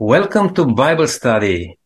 [0.00, 1.76] Welcome to Bible study.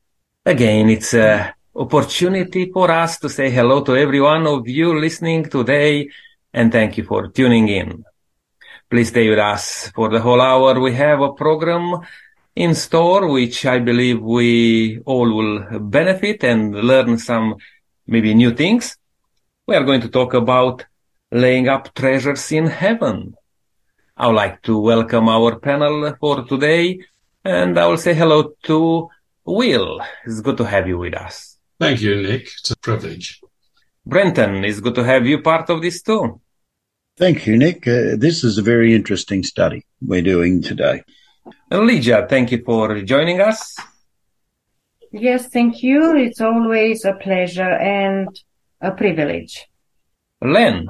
[0.45, 5.49] Again, it's a opportunity for us to say hello to every one of you listening
[5.49, 6.11] today
[6.53, 8.05] and thank you for tuning in.
[8.91, 10.79] Please stay with us for the whole hour.
[10.79, 12.01] We have a program
[12.55, 17.57] in store, which I believe we all will benefit and learn some
[18.07, 18.95] maybe new things.
[19.67, 20.85] We are going to talk about
[21.31, 23.37] laying up treasures in heaven.
[24.19, 27.01] I would like to welcome our panel for today.
[27.45, 29.09] And I will say hello to
[29.45, 30.01] Will.
[30.25, 31.59] It's good to have you with us.
[31.81, 32.43] Thank you, Nick.
[32.43, 33.41] It's a privilege.
[34.07, 36.41] Brenton, it's good to have you part of this too.
[37.17, 37.87] Thank you, Nick.
[37.87, 41.03] Uh, this is a very interesting study we're doing today.
[41.71, 43.77] And Lydia, thank you for joining us.
[45.11, 46.17] Yes, thank you.
[46.17, 48.29] It's always a pleasure and
[48.81, 49.69] a privilege.
[50.41, 50.89] Len,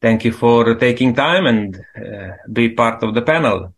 [0.00, 3.74] thank you for taking time and uh, be part of the panel.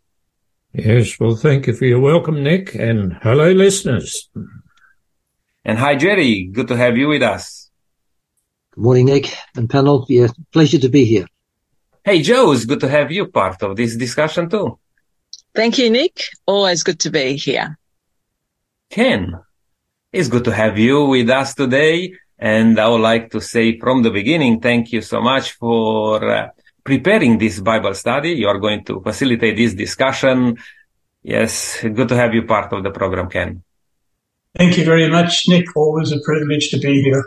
[0.73, 4.30] Yes, well, thank you for your welcome, Nick, and hello, listeners.
[5.65, 6.45] And hi, Jerry.
[6.45, 7.71] Good to have you with us.
[8.74, 10.07] Good morning, Nick and panel.
[10.09, 11.26] Yeah, pleasure to be here.
[12.04, 14.79] Hey, Joe, it's good to have you part of this discussion too.
[15.54, 16.23] Thank you, Nick.
[16.46, 17.76] Always good to be here.
[18.91, 19.35] Ken,
[20.13, 22.15] it's good to have you with us today.
[22.38, 26.48] And I would like to say from the beginning, thank you so much for uh,
[26.84, 28.32] preparing this Bible study.
[28.32, 30.59] You are going to facilitate this discussion.
[31.23, 33.62] Yes, good to have you part of the program, Ken.
[34.56, 35.66] Thank you very much, Nick.
[35.76, 37.24] Always a privilege to be here.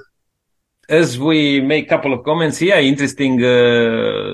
[0.89, 4.33] As we make a couple of comments here, interesting uh,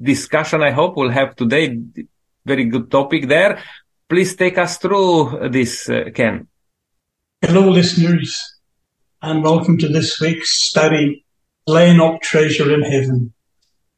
[0.00, 1.78] discussion I hope we'll have today.
[2.46, 3.62] Very good topic there.
[4.08, 6.46] Please take us through this, uh, Ken.
[7.42, 8.40] Hello, listeners,
[9.20, 11.26] and welcome to this week's study,
[11.66, 13.33] Laying Up Treasure in Heaven.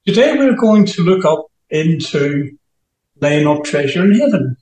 [0.07, 2.57] Today we're going to look up into
[3.21, 4.57] laying up treasure in heaven.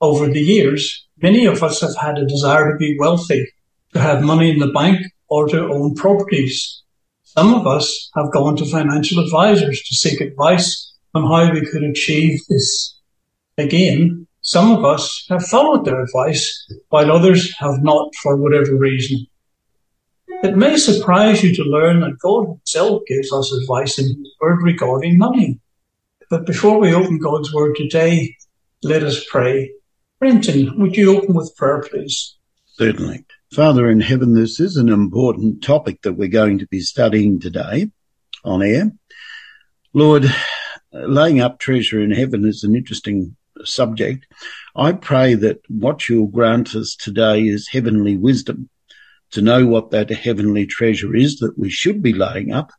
[0.00, 3.46] Over the years, many of us have had a desire to be wealthy,
[3.92, 6.82] to have money in the bank or to own properties.
[7.22, 11.84] Some of us have gone to financial advisors to seek advice on how we could
[11.84, 12.98] achieve this.
[13.58, 19.24] Again, some of us have followed their advice while others have not for whatever reason.
[20.42, 24.62] It may surprise you to learn that God Himself gives us advice in His Word
[24.62, 25.60] regarding money.
[26.30, 28.36] But before we open God's Word today,
[28.82, 29.70] let us pray.
[30.18, 32.36] Brenton, would you open with prayer, please?
[32.78, 33.26] Certainly.
[33.52, 37.90] Father in heaven, this is an important topic that we're going to be studying today
[38.42, 38.92] on air.
[39.92, 40.24] Lord,
[40.90, 44.26] laying up treasure in heaven is an interesting subject.
[44.74, 48.70] I pray that what you'll grant us today is heavenly wisdom
[49.32, 52.70] to know what that heavenly treasure is that we should be laying up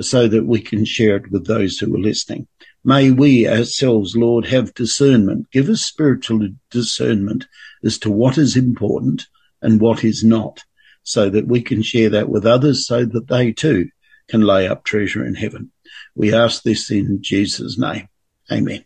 [0.00, 2.46] so that we can share it with those who are listening.
[2.84, 5.50] May we ourselves, Lord, have discernment.
[5.50, 7.46] Give us spiritual discernment
[7.84, 9.26] as to what is important
[9.60, 10.62] and what is not
[11.02, 13.88] so that we can share that with others so that they too
[14.28, 15.72] can lay up treasure in heaven.
[16.14, 18.08] We ask this in Jesus' name.
[18.52, 18.84] Amen.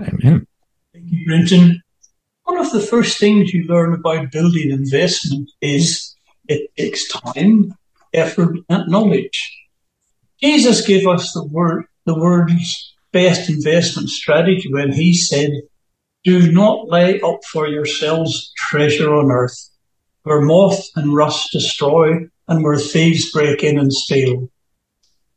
[0.00, 0.46] Amen.
[0.92, 1.82] Thank you, Brenton.
[2.44, 6.09] One of the first things you learn about building investment is
[6.50, 7.74] it takes time,
[8.12, 9.56] effort, and knowledge.
[10.42, 15.50] Jesus gave us the word, the word's best investment strategy when he said,
[16.24, 19.70] do not lay up for yourselves treasure on earth,
[20.24, 24.50] where moth and rust destroy and where thieves break in and steal.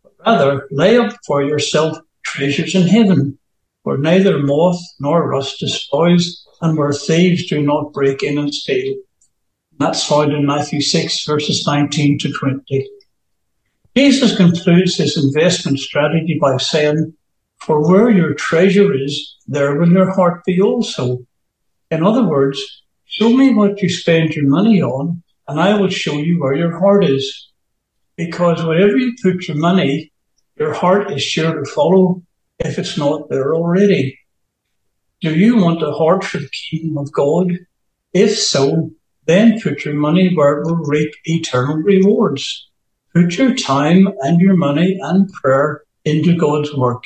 [0.04, 3.38] But rather, lay up for yourself treasures in heaven,
[3.84, 8.96] where neither moth nor rust destroys and where thieves do not break in and steal.
[9.80, 12.90] That's found in Matthew 6 verses 19 to 20.
[13.96, 17.14] Jesus concludes his investment strategy by saying,
[17.60, 21.20] for where your treasure is, there will your heart be also.
[21.92, 22.60] In other words,
[23.06, 26.80] show me what you spend your money on and I will show you where your
[26.80, 27.50] heart is.
[28.16, 30.12] Because wherever you put your money,
[30.58, 32.24] your heart is sure to follow
[32.60, 34.20] if it's not there already.
[35.22, 37.52] Do you want a heart for the kingdom of God?
[38.14, 38.92] If so,
[39.26, 42.70] then put your money where it will reap eternal rewards.
[43.14, 47.04] Put your time and your money and prayer into God's work.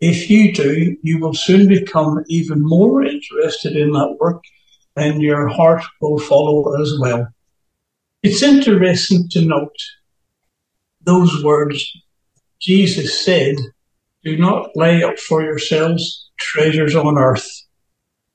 [0.00, 4.44] If you do, you will soon become even more interested in that work
[4.96, 7.28] and your heart will follow as well.
[8.22, 9.76] It's interesting to note
[11.02, 11.90] those words
[12.60, 13.56] Jesus said,
[14.22, 17.48] do not lay up for yourselves treasures on earth.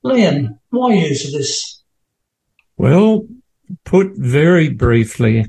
[0.02, 1.75] Len, why is this?
[2.76, 3.26] Well,
[3.84, 5.46] put very briefly,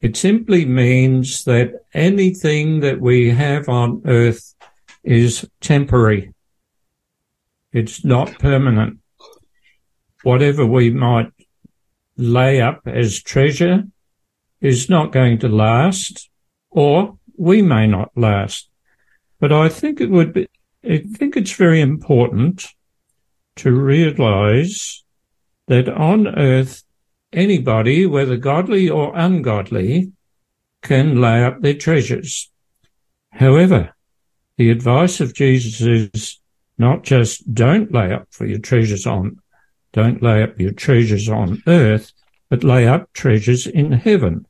[0.00, 4.54] it simply means that anything that we have on earth
[5.04, 6.32] is temporary.
[7.72, 8.98] It's not permanent.
[10.22, 11.32] whatever we might
[12.16, 13.84] lay up as treasure
[14.60, 16.28] is not going to last,
[16.70, 18.68] or we may not last.
[19.40, 20.48] But I think it would be,
[20.84, 22.66] I think it's very important
[23.56, 25.04] to realize
[25.68, 26.82] that on earth,
[27.32, 30.12] anybody, whether godly or ungodly,
[30.82, 32.50] can lay up their treasures.
[33.30, 33.94] However,
[34.56, 36.40] the advice of Jesus is
[36.78, 39.40] not just don't lay up for your treasures on,
[39.92, 42.12] don't lay up your treasures on earth,
[42.48, 44.46] but lay up treasures in heaven.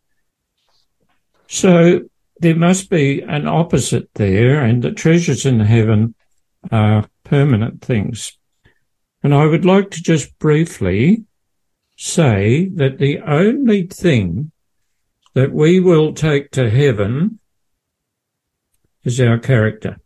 [1.49, 2.03] So
[2.41, 6.15] there must be an opposite there, and the treasures in heaven
[6.71, 8.39] are permanent things.
[9.23, 11.25] And I would like to just briefly
[11.97, 14.53] say that the only thing
[15.35, 17.41] that we will take to heaven
[19.05, 19.99] is our character.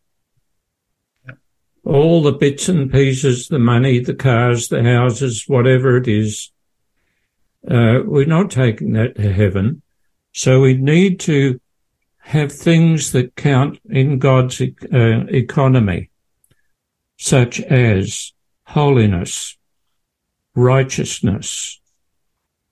[1.85, 6.51] All the bits and pieces, the money, the cars, the houses, whatever it is,
[7.69, 9.83] uh, we're not taking that to heaven.
[10.33, 11.61] So we need to
[12.21, 14.67] have things that count in God's uh,
[15.29, 16.11] economy,
[17.19, 18.33] such as
[18.73, 19.59] holiness,
[20.55, 21.79] righteousness,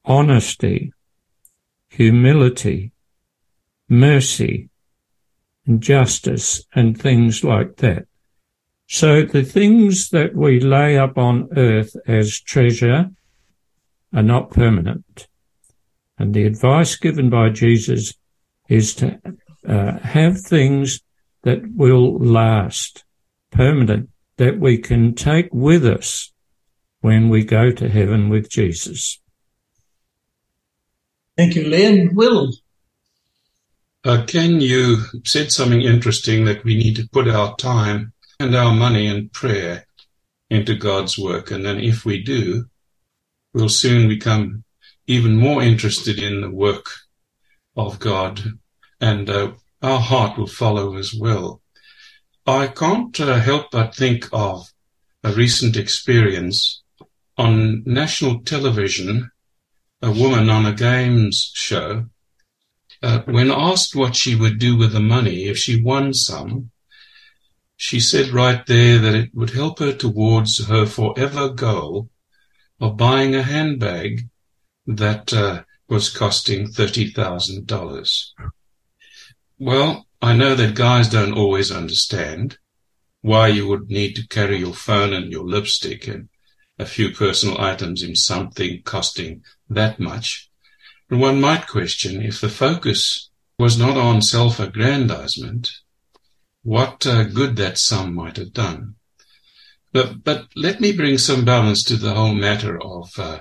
[0.05, 0.93] honesty,
[1.91, 2.93] humility,
[3.89, 4.71] mercy,
[5.67, 8.07] and justice, and things like that.
[8.87, 13.11] So the things that we lay up on earth as treasure
[14.15, 15.29] are not permanent.
[16.19, 18.15] And the advice given by Jesus
[18.69, 19.21] is to
[19.69, 21.03] uh, have things
[21.43, 23.05] that will last,
[23.51, 24.10] permanent,
[24.41, 26.33] that we can take with us
[27.03, 29.21] when we go to heaven with Jesus.
[31.37, 32.15] Thank you, Len.
[32.15, 32.51] Will.
[34.03, 38.73] Uh, Ken, you said something interesting that we need to put our time and our
[38.73, 39.85] money and prayer
[40.49, 41.51] into God's work.
[41.51, 42.65] And then if we do,
[43.53, 44.65] we'll soon become
[45.07, 46.87] even more interested in the work
[47.77, 48.41] of God
[49.03, 49.53] and uh,
[49.83, 51.60] our heart will follow as well.
[52.47, 54.73] I can't uh, help but think of
[55.23, 56.83] a recent experience
[57.37, 59.31] on national television.
[60.03, 62.07] A woman on a games show,
[63.03, 66.71] uh, when asked what she would do with the money if she won some,
[67.77, 72.09] she said right there that it would help her towards her forever goal
[72.79, 74.29] of buying a handbag
[74.87, 78.23] that uh, was costing $30,000.
[79.63, 82.57] Well, I know that guys don't always understand
[83.21, 86.31] why you would need to carry your phone and your lipstick and
[86.79, 90.51] a few personal items in something costing that much.
[91.11, 93.29] And one might question if the focus
[93.59, 95.71] was not on self-aggrandizement,
[96.63, 98.95] what uh, good that sum might have done.
[99.93, 103.41] But, but let me bring some balance to the whole matter of, uh,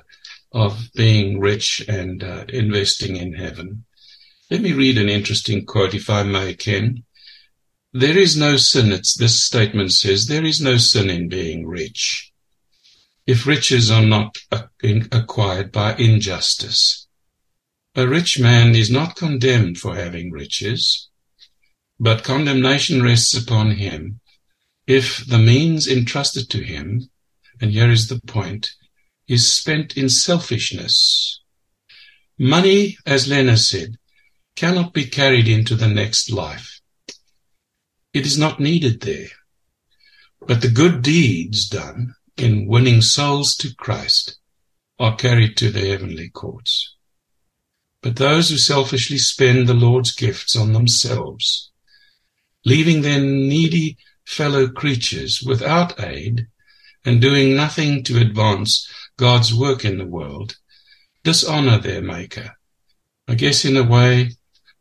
[0.51, 3.85] of being rich and uh, investing in heaven.
[4.49, 7.03] Let me read an interesting quote, if I may, Ken.
[7.93, 12.31] There is no sin, it's, this statement says, there is no sin in being rich.
[13.27, 14.39] If riches are not
[14.81, 17.07] acquired by injustice.
[17.95, 21.09] A rich man is not condemned for having riches,
[21.99, 24.19] but condemnation rests upon him
[24.87, 27.11] if the means entrusted to him,
[27.61, 28.71] and here is the point,
[29.27, 31.41] is spent in selfishness.
[32.39, 33.99] Money, as Lena said,
[34.59, 36.81] cannot be carried into the next life.
[38.13, 39.29] It is not needed there.
[40.45, 44.37] But the good deeds done in winning souls to Christ
[44.99, 46.93] are carried to the heavenly courts.
[48.01, 51.71] But those who selfishly spend the Lord's gifts on themselves,
[52.65, 56.47] leaving their needy fellow creatures without aid
[57.05, 60.57] and doing nothing to advance God's work in the world,
[61.23, 62.57] dishonor their Maker.
[63.25, 64.31] I guess in a way,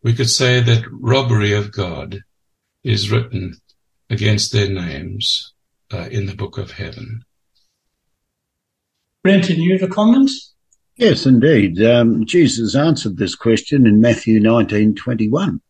[0.02, 2.23] we could say that robbery of God
[2.85, 3.55] is written
[4.11, 5.52] against their names
[5.93, 7.23] uh, in the book of heaven.
[9.23, 10.31] Brenton, you have a comment?
[10.97, 11.83] Yes, indeed.
[11.83, 15.61] Um, Jesus answered this question in Matthew 19:21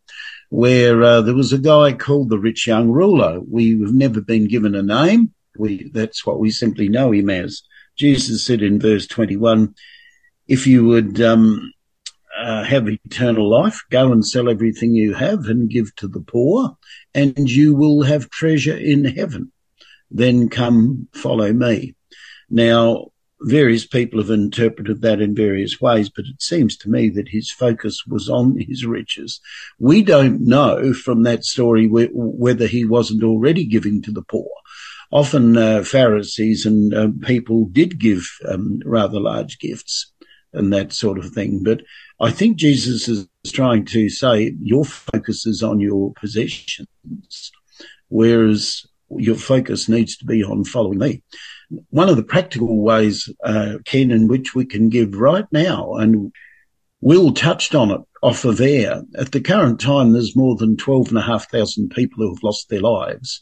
[0.50, 3.40] where uh, there was a guy called the rich young ruler.
[3.40, 5.34] We've never been given a name.
[5.56, 7.62] We, that's what we simply know him as.
[7.96, 9.74] Jesus said in verse 21,
[10.46, 11.72] if you would, um,
[12.38, 16.76] uh, have eternal life, go and sell everything you have and give to the poor
[17.14, 19.52] and you will have treasure in heaven.
[20.10, 21.94] Then come follow me.
[22.48, 23.08] Now,
[23.40, 27.50] various people have interpreted that in various ways, but it seems to me that his
[27.50, 29.40] focus was on his riches.
[29.78, 34.50] We don't know from that story whether he wasn't already giving to the poor.
[35.10, 40.12] often uh, Pharisees and uh, people did give um, rather large gifts
[40.52, 41.62] and that sort of thing.
[41.62, 41.82] But
[42.20, 46.88] I think Jesus is trying to say your focus is on your possessions,
[48.08, 51.22] whereas your focus needs to be on following me.
[51.90, 56.32] One of the practical ways, uh, Ken, in which we can give right now, and
[57.00, 59.02] Will touched on it off of air.
[59.16, 63.40] At the current time, there's more than 12,500 people who have lost their lives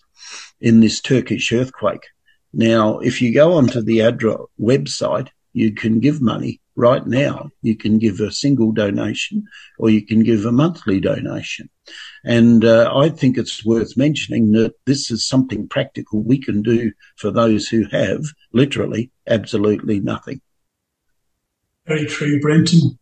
[0.61, 2.03] in this Turkish earthquake.
[2.53, 7.51] Now, if you go onto the ADRA website, you can give money right now.
[7.63, 9.47] You can give a single donation
[9.79, 11.69] or you can give a monthly donation.
[12.25, 16.93] And uh, I think it's worth mentioning that this is something practical we can do
[17.17, 20.41] for those who have literally absolutely nothing.
[21.87, 22.99] Very true, Brenton.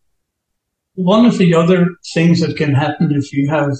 [0.93, 3.71] One of the other things that can happen if you have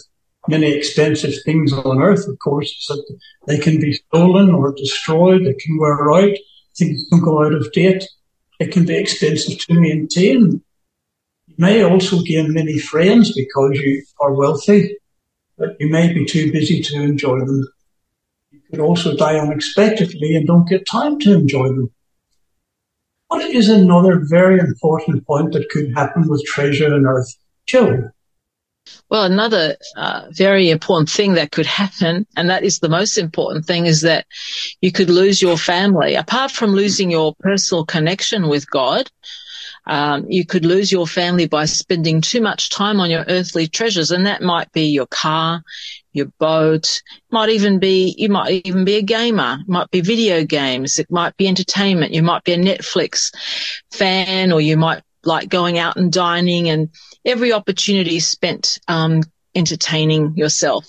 [0.48, 5.46] many expensive things on earth, of course, is that they can be stolen or destroyed.
[5.46, 6.36] They can wear out.
[6.78, 8.04] Things can go out of date.
[8.60, 10.62] It can be expensive to maintain.
[11.48, 14.98] You may also gain many friends because you are wealthy,
[15.58, 17.68] but you may be too busy to enjoy them.
[18.52, 21.92] You could also die unexpectedly and don't get time to enjoy them.
[23.28, 27.36] What is another very important point that could happen with treasure on earth?
[27.66, 28.12] Joe.
[29.10, 33.66] Well, another uh, very important thing that could happen, and that is the most important
[33.66, 34.26] thing, is that
[34.82, 36.16] you could lose your family.
[36.16, 39.10] Apart from losing your personal connection with God,
[39.88, 44.12] um, you could lose your family by spending too much time on your earthly treasures,
[44.12, 45.62] and that might be your car,
[46.14, 50.44] your boat, might even be you might even be a gamer, it might be video
[50.44, 53.32] games, it might be entertainment, you might be a Netflix
[53.92, 56.90] fan, or you might like going out and dining and
[57.26, 59.22] every opportunity spent um,
[59.54, 60.86] entertaining yourself.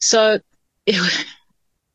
[0.00, 0.40] So
[0.86, 1.26] if,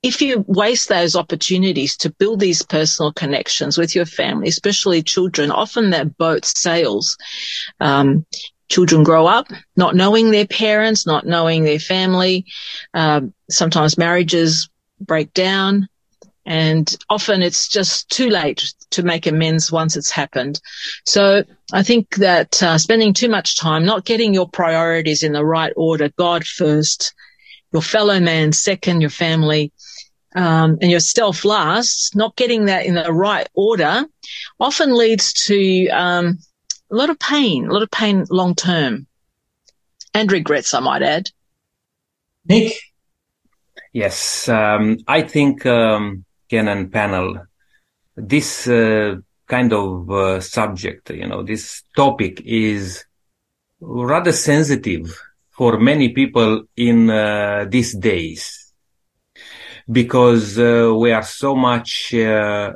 [0.04, 5.52] if you waste those opportunities to build these personal connections with your family, especially children,
[5.52, 7.18] often that boat sails.
[7.80, 8.26] Um,
[8.70, 12.46] children grow up not knowing their parents, not knowing their family.
[12.94, 14.70] Um, sometimes marriages
[15.00, 15.88] break down.
[16.46, 20.60] And often it's just too late to make amends once it's happened.
[21.06, 25.46] So I think that uh, spending too much time not getting your priorities in the
[25.46, 27.14] right order, God first,
[27.72, 29.72] your fellow man second, your family,
[30.36, 34.06] um, and yourself last, not getting that in the right order
[34.60, 36.40] often leads to um,
[36.92, 39.08] a lot of pain, a lot of pain long term
[40.14, 41.32] and regrets, I might add.
[42.46, 42.74] Nick?
[43.94, 47.46] Yes, um, I think um, And panel,
[48.16, 49.16] this uh,
[49.48, 53.06] kind of uh, subject, you know, this topic is
[53.80, 55.18] rather sensitive
[55.50, 58.74] for many people in uh, these days
[59.92, 62.74] because uh, we are so much uh,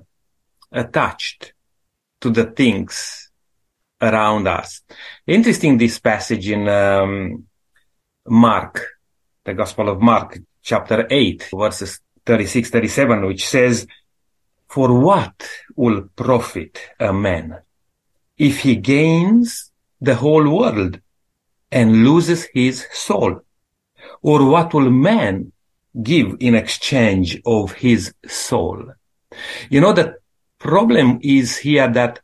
[0.71, 1.53] attached
[2.21, 3.31] to the things
[4.01, 4.81] around us.
[5.27, 7.45] Interesting, this passage in um,
[8.27, 8.85] Mark,
[9.43, 13.87] the Gospel of Mark, chapter 8, verses 36, 37, which says,
[14.67, 17.59] For what will profit a man
[18.37, 20.99] if he gains the whole world
[21.71, 23.41] and loses his soul?
[24.21, 25.51] Or what will man
[26.01, 28.93] give in exchange of his soul?
[29.69, 30.17] You know, the
[30.57, 32.19] problem is here that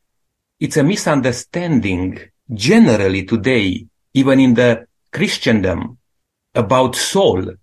[0.60, 2.20] it's a misunderstanding
[2.54, 5.98] generally today, even in the Christendom
[6.56, 7.54] about soul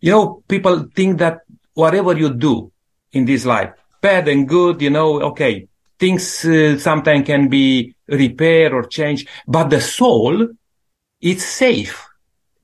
[0.00, 1.40] you know, people think that
[1.74, 2.72] whatever you do
[3.12, 8.72] in this life, bad and good, you know, okay, things uh, sometimes can be repaired
[8.72, 10.48] or changed, but the soul,
[11.20, 12.06] it's safe.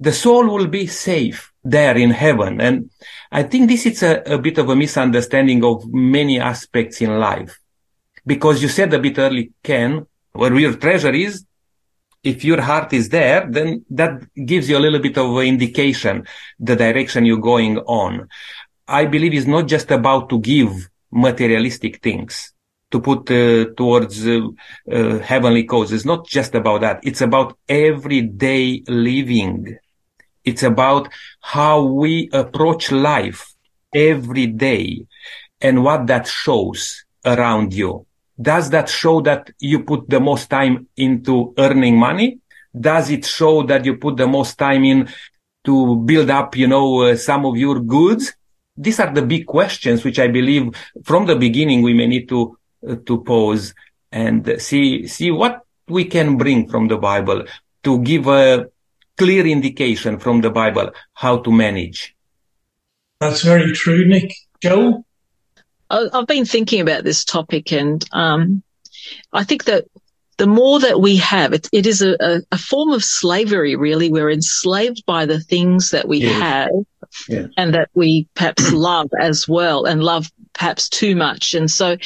[0.00, 2.60] The soul will be safe there in heaven.
[2.60, 2.90] And
[3.30, 7.58] I think this is a, a bit of a misunderstanding of many aspects in life.
[8.26, 11.44] Because you said a bit early, Ken, where real treasure is,
[12.26, 14.14] if your heart is there, then that
[14.44, 16.26] gives you a little bit of indication,
[16.58, 18.28] the direction you're going on.
[18.88, 22.52] I believe it's not just about to give materialistic things
[22.90, 24.40] to put uh, towards uh,
[24.90, 26.04] uh, heavenly causes.
[26.04, 27.00] Not just about that.
[27.04, 29.78] It's about everyday living.
[30.44, 31.08] It's about
[31.40, 33.54] how we approach life
[33.94, 35.06] every day
[35.60, 38.05] and what that shows around you
[38.40, 42.38] does that show that you put the most time into earning money?
[42.78, 45.08] Does it show that you put the most time in
[45.64, 48.34] to build up, you know, uh, some of your goods?
[48.76, 50.70] These are the big questions which I believe
[51.02, 53.74] from the beginning we may need to uh, to pose
[54.12, 57.44] and see see what we can bring from the Bible
[57.84, 58.66] to give a
[59.16, 62.14] clear indication from the Bible how to manage.
[63.18, 64.34] That's very true, Nick.
[64.62, 65.04] Joe?
[65.90, 68.62] I've been thinking about this topic and um,
[69.32, 69.84] I think that
[70.38, 74.10] the more that we have, it, it is a, a, a form of slavery, really.
[74.10, 76.40] We're enslaved by the things that we Yes.
[76.42, 76.68] have
[77.28, 77.48] Yes.
[77.56, 81.54] and that we perhaps love as well and love perhaps too much.
[81.54, 81.96] And so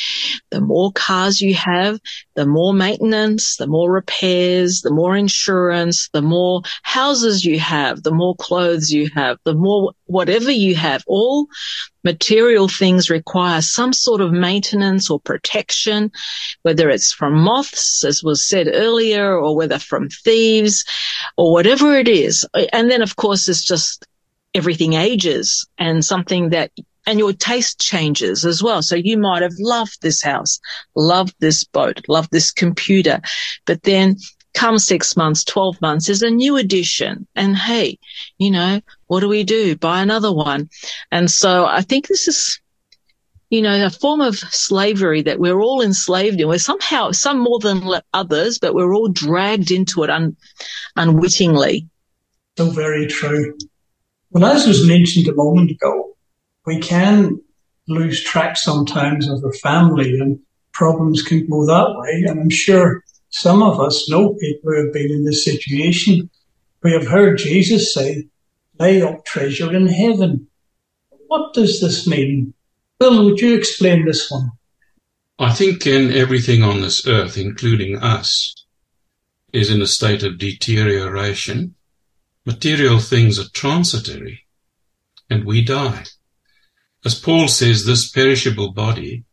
[0.51, 2.01] the more cars you have,
[2.35, 8.13] the more maintenance, the more repairs, the more insurance, the more houses you have, the
[8.13, 11.47] more clothes you have, the more whatever you have, all
[12.03, 16.11] material things require some sort of maintenance or protection,
[16.63, 20.85] whether it's from moths, as was said earlier, or whether from thieves
[21.37, 22.47] or whatever it is.
[22.73, 24.07] And then of course it's just
[24.55, 26.73] everything ages and something that
[27.11, 28.83] and your taste changes as well.
[28.83, 30.61] So you might have loved this house,
[30.95, 33.21] loved this boat, loved this computer,
[33.67, 34.17] but then
[34.55, 37.27] come six months, 12 months is a new addition.
[37.35, 37.99] And hey,
[38.39, 39.75] you know, what do we do?
[39.77, 40.71] Buy another one.
[41.11, 42.61] And so I think this is,
[43.49, 46.47] you know, a form of slavery that we're all enslaved in.
[46.47, 47.83] We're somehow, some more than
[48.15, 50.37] others, but we're all dragged into it un-
[50.95, 51.89] unwittingly.
[52.57, 53.59] So very true.
[54.31, 56.10] Well, as was mentioned a moment ago,
[56.71, 57.41] we can
[57.89, 60.39] lose track sometimes of our family and
[60.73, 62.23] problems can go that way.
[62.29, 66.31] And I'm sure some of us know people who have been in this situation.
[66.85, 68.29] We have heard Jesus say,
[68.79, 70.47] lay up treasure in heaven.
[71.27, 72.55] What does this mean?
[73.01, 74.53] Bill, would you explain this one?
[75.41, 78.55] I think in everything on this earth, including us,
[79.53, 81.75] is in a state of deterioration.
[82.47, 84.47] Material things are transitory,
[85.29, 86.05] and we die.
[87.05, 89.25] As Paul says, this perishable body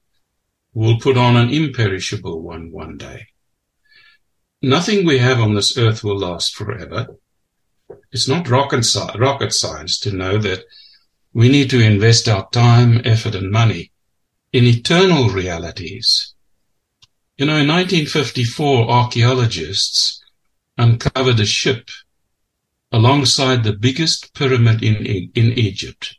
[0.73, 3.27] will put on an imperishable one one day.
[4.61, 7.07] Nothing we have on this earth will last forever.
[8.11, 10.63] It's not rocket, sci- rocket science to know that
[11.33, 13.91] we need to invest our time, effort, and money
[14.53, 16.33] in eternal realities.
[17.37, 20.23] You know, in 1954, archaeologists
[20.77, 21.89] uncovered a ship
[22.91, 24.95] alongside the biggest pyramid in,
[25.35, 26.17] in Egypt.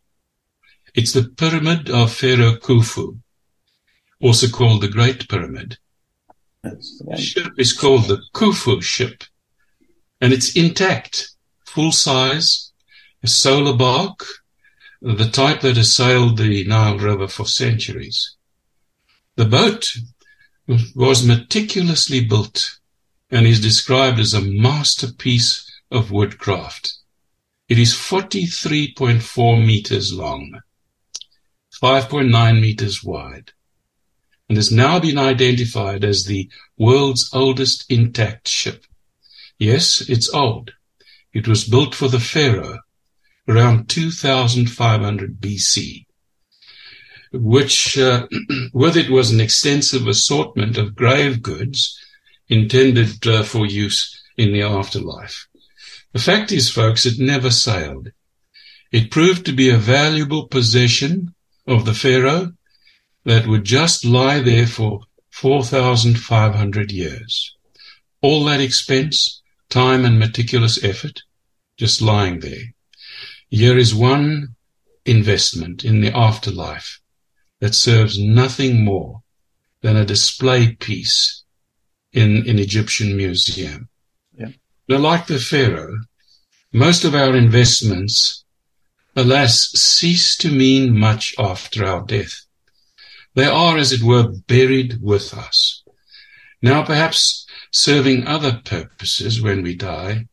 [0.98, 3.20] It's the pyramid of Pharaoh Khufu,
[4.20, 5.78] also called the Great Pyramid.
[6.64, 9.22] The ship is called the Khufu ship,
[10.20, 12.72] and it's intact, full size,
[13.22, 14.26] a solar bark,
[15.00, 18.34] the type that has sailed the Nile River for centuries.
[19.36, 19.94] The boat
[20.96, 22.80] was meticulously built
[23.30, 26.94] and is described as a masterpiece of woodcraft.
[27.68, 30.60] It is 43.4 meters long,
[31.80, 33.52] 5.9 meters wide,
[34.48, 38.84] and has now been identified as the world's oldest intact ship.
[39.58, 40.72] Yes, it's old.
[41.32, 42.80] It was built for the Pharaoh
[43.46, 46.06] around 2500 BC,
[47.32, 48.26] which uh,
[48.72, 51.98] with it was an extensive assortment of grave goods
[52.48, 55.46] intended uh, for use in the afterlife.
[56.12, 58.10] The fact is, folks, it never sailed.
[58.90, 61.34] It proved to be a valuable possession
[61.68, 62.52] of the Pharaoh
[63.24, 67.54] that would just lie there for 4,500 years.
[68.22, 71.22] All that expense, time and meticulous effort,
[71.76, 72.74] just lying there.
[73.50, 74.56] Here is one
[75.04, 77.00] investment in the afterlife
[77.60, 79.22] that serves nothing more
[79.82, 81.44] than a display piece
[82.12, 83.88] in an Egyptian museum.
[84.36, 84.48] Yeah.
[84.88, 85.98] Now, like the Pharaoh,
[86.72, 88.44] most of our investments,
[89.18, 92.46] alas, cease to mean much after our death.
[93.34, 95.82] They are, as it were, buried with us.
[96.62, 100.26] Now, perhaps serving other purposes when we die,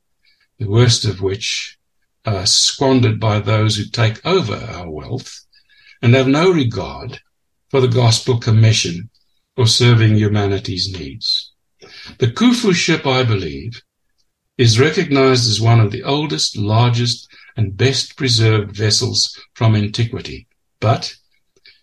[0.59, 1.77] the worst of which
[2.25, 5.45] are squandered by those who take over our wealth
[6.01, 7.19] and have no regard
[7.71, 9.09] for the gospel commission
[9.57, 11.51] or serving humanity's needs.
[12.19, 13.81] The Khufu ship, I believe,
[14.59, 20.47] is recognized as one of the oldest, largest, and best preserved vessels from antiquity,
[20.79, 21.15] but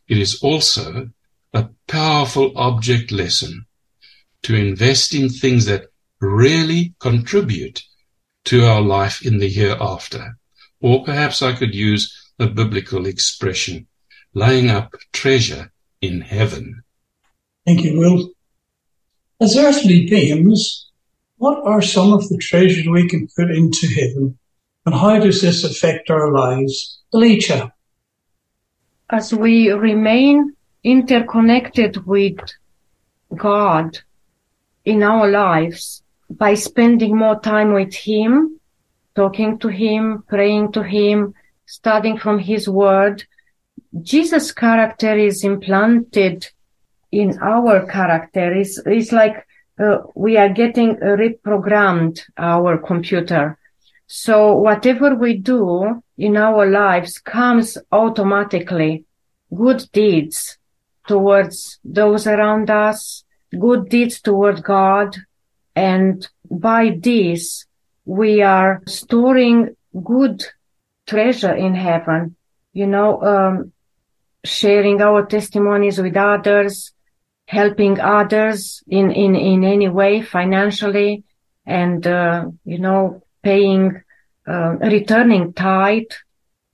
[0.08, 1.10] it is also
[1.54, 3.66] a powerful object lesson
[4.42, 5.86] to invest in things that
[6.20, 7.82] really contribute
[8.44, 10.36] to our life in the hereafter.
[10.80, 13.86] Or perhaps I could use a biblical expression,
[14.34, 16.82] laying up treasure in heaven.
[17.64, 18.30] Thank you, Will.
[19.40, 20.90] As earthly beings,
[21.36, 24.38] what are some of the treasures we can put into heaven?
[24.84, 27.00] And how does this affect our lives?
[27.12, 27.72] Alicia,
[29.10, 32.38] as we remain interconnected with
[33.36, 33.98] God
[34.84, 38.58] in our lives by spending more time with Him,
[39.14, 41.34] talking to Him, praying to Him,
[41.66, 43.24] studying from His Word,
[44.00, 46.48] Jesus' character is implanted
[47.12, 48.52] in our character.
[48.52, 49.46] It's, it's like
[49.78, 53.58] uh, we are getting reprogrammed our computer.
[54.14, 59.06] So whatever we do in our lives comes automatically.
[59.54, 60.58] Good deeds
[61.08, 63.24] towards those around us,
[63.58, 65.16] good deeds toward God.
[65.74, 67.64] And by this,
[68.04, 70.44] we are storing good
[71.06, 72.36] treasure in heaven.
[72.74, 73.72] You know, um,
[74.44, 76.92] sharing our testimonies with others,
[77.46, 81.24] helping others in, in, in any way financially
[81.64, 84.02] and, uh, you know, paying,
[84.46, 86.12] uh, returning tithe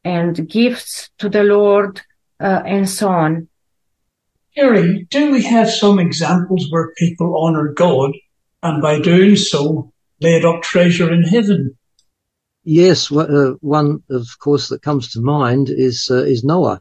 [0.04, 2.00] and gifts to the Lord,
[2.40, 3.48] uh, and so on.
[4.54, 8.12] Gary, do we have some examples where people honor God
[8.62, 11.76] and by doing so laid up treasure in heaven?
[12.64, 16.80] Yes, uh, one of course that comes to mind is uh, is Noah.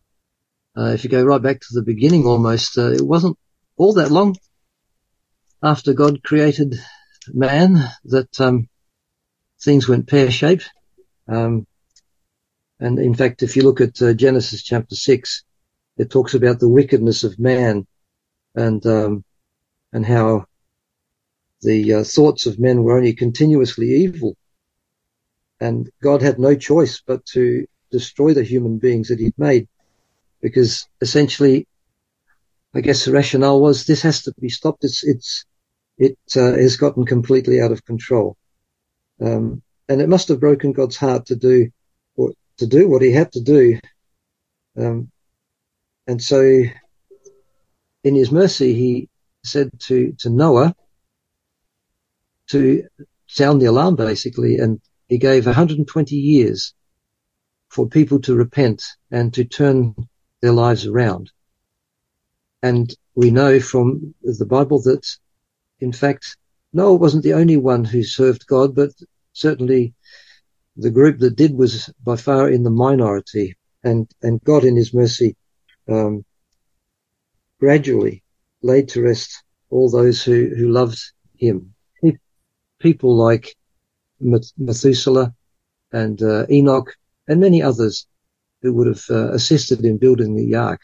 [0.77, 3.37] Uh, if you go right back to the beginning, almost uh, it wasn't
[3.77, 4.35] all that long
[5.63, 6.75] after God created
[7.33, 8.67] man that um,
[9.61, 10.69] things went pear shaped.
[11.27, 11.65] Um,
[12.79, 15.43] and in fact, if you look at uh, Genesis chapter six,
[15.97, 17.87] it talks about the wickedness of man
[18.55, 19.23] and um,
[19.91, 20.45] and how
[21.61, 24.35] the uh, thoughts of men were only continuously evil
[25.59, 29.67] and God had no choice but to destroy the human beings that he'd made
[30.41, 31.67] because essentially,
[32.73, 34.83] I guess the rationale was this has to be stopped.
[34.83, 35.45] It's, it's,
[35.97, 38.37] it uh, has gotten completely out of control.
[39.21, 41.69] Um, and it must have broken God's heart to do,
[42.15, 43.79] or to do what he had to do.
[44.77, 45.11] Um,
[46.05, 46.41] and so
[48.03, 49.09] in his mercy, he
[49.43, 50.75] said to, to Noah
[52.47, 52.83] to
[53.27, 56.73] sound the alarm basically and he gave 120 years
[57.69, 59.95] for people to repent and to turn
[60.41, 61.31] their lives around.
[62.63, 65.05] And we know from the Bible that,
[65.79, 66.37] in fact,
[66.73, 68.91] Noah wasn't the only one who served God, but
[69.33, 69.93] certainly
[70.75, 73.55] the group that did was by far in the minority.
[73.83, 75.37] And, and God in his mercy,
[75.87, 76.25] um,
[77.59, 78.23] gradually
[78.61, 80.99] laid to rest all those who, who loved
[81.37, 81.73] him.
[82.79, 83.55] People like
[84.19, 85.33] Methuselah
[85.91, 86.93] and uh, Enoch
[87.27, 88.07] and many others
[88.61, 90.81] who would have uh, assisted in building the ark.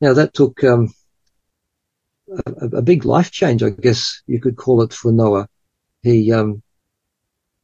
[0.00, 0.92] Now that took um,
[2.28, 5.48] a, a, big life change, I guess you could call it for Noah.
[6.02, 6.62] He um,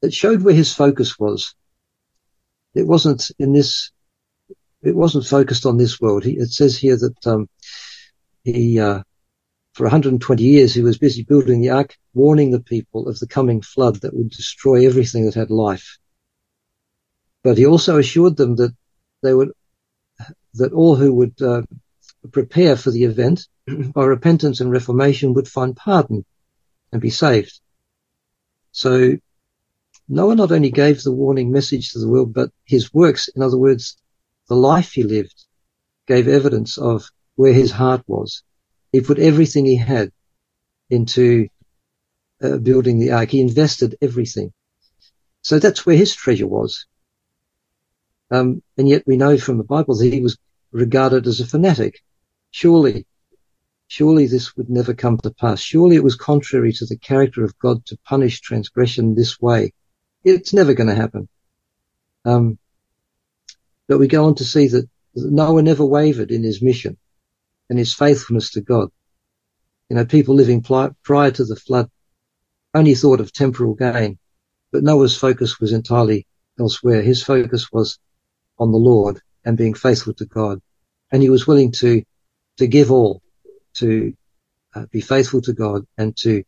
[0.02, 1.54] it showed where his focus was.
[2.74, 3.90] It wasn't in this.
[4.82, 6.24] It wasn't focused on this world.
[6.24, 7.48] He, it says here that um,
[8.44, 9.02] he uh,
[9.78, 13.62] for 120 years, he was busy building the ark, warning the people of the coming
[13.62, 15.98] flood that would destroy everything that had life.
[17.44, 18.74] But he also assured them that
[19.22, 19.52] they would,
[20.54, 21.62] that all who would uh,
[22.32, 23.46] prepare for the event
[23.94, 26.24] by repentance and reformation would find pardon
[26.92, 27.60] and be saved.
[28.72, 29.16] So
[30.08, 33.58] Noah not only gave the warning message to the world, but his works, in other
[33.58, 33.96] words,
[34.48, 35.44] the life he lived,
[36.06, 38.42] gave evidence of where his heart was.
[38.92, 40.12] He put everything he had
[40.88, 41.48] into
[42.42, 43.30] uh, building the ark.
[43.30, 44.52] He invested everything.
[45.42, 46.86] So that's where his treasure was.
[48.30, 50.38] Um, and yet we know from the Bible that he was
[50.72, 52.02] regarded as a fanatic.
[52.50, 53.06] Surely,
[53.88, 55.60] surely this would never come to pass.
[55.60, 59.72] Surely it was contrary to the character of God to punish transgression this way.
[60.24, 61.28] It's never going to happen.
[62.24, 62.58] Um,
[63.88, 66.98] but we go on to see that Noah never wavered in his mission
[67.70, 68.90] and his faithfulness to God.
[69.88, 71.90] You know, people living prior to the flood
[72.74, 74.18] only thought of temporal gain,
[74.70, 76.26] but Noah's focus was entirely
[76.60, 77.00] elsewhere.
[77.00, 77.98] His focus was
[78.58, 80.60] on the Lord and being faithful to God.
[81.10, 82.02] And he was willing to,
[82.58, 83.22] to give all,
[83.78, 84.14] to
[84.74, 86.42] uh, be faithful to God and to,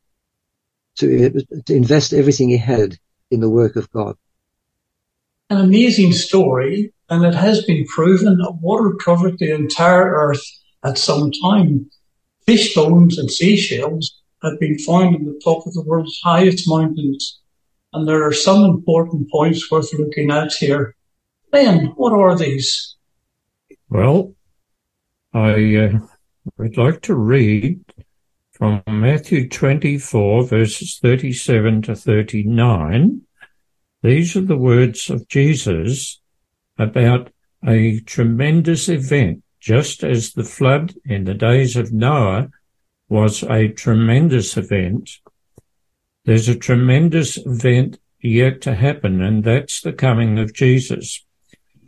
[0.96, 2.96] to, to invest everything he had
[3.30, 4.16] in the work of God.
[5.48, 10.44] An amazing story, and it has been proven that water covered the entire earth
[10.84, 11.90] at some time.
[12.46, 17.40] Fish bones and seashells have been found on the top of the world's highest mountains,
[17.92, 20.94] and there are some important points worth looking at here.
[21.50, 22.96] Ben, what are these?
[23.88, 24.34] Well,
[25.34, 25.98] I uh,
[26.56, 27.80] would like to read
[28.52, 33.22] from Matthew 24 verses 37 to 39.
[34.02, 36.20] These are the words of Jesus
[36.78, 37.30] about
[37.66, 42.48] a tremendous event just as the flood in the days of Noah
[43.08, 45.10] was a tremendous event,
[46.24, 51.24] there's a tremendous event yet to happen, and that's the coming of Jesus.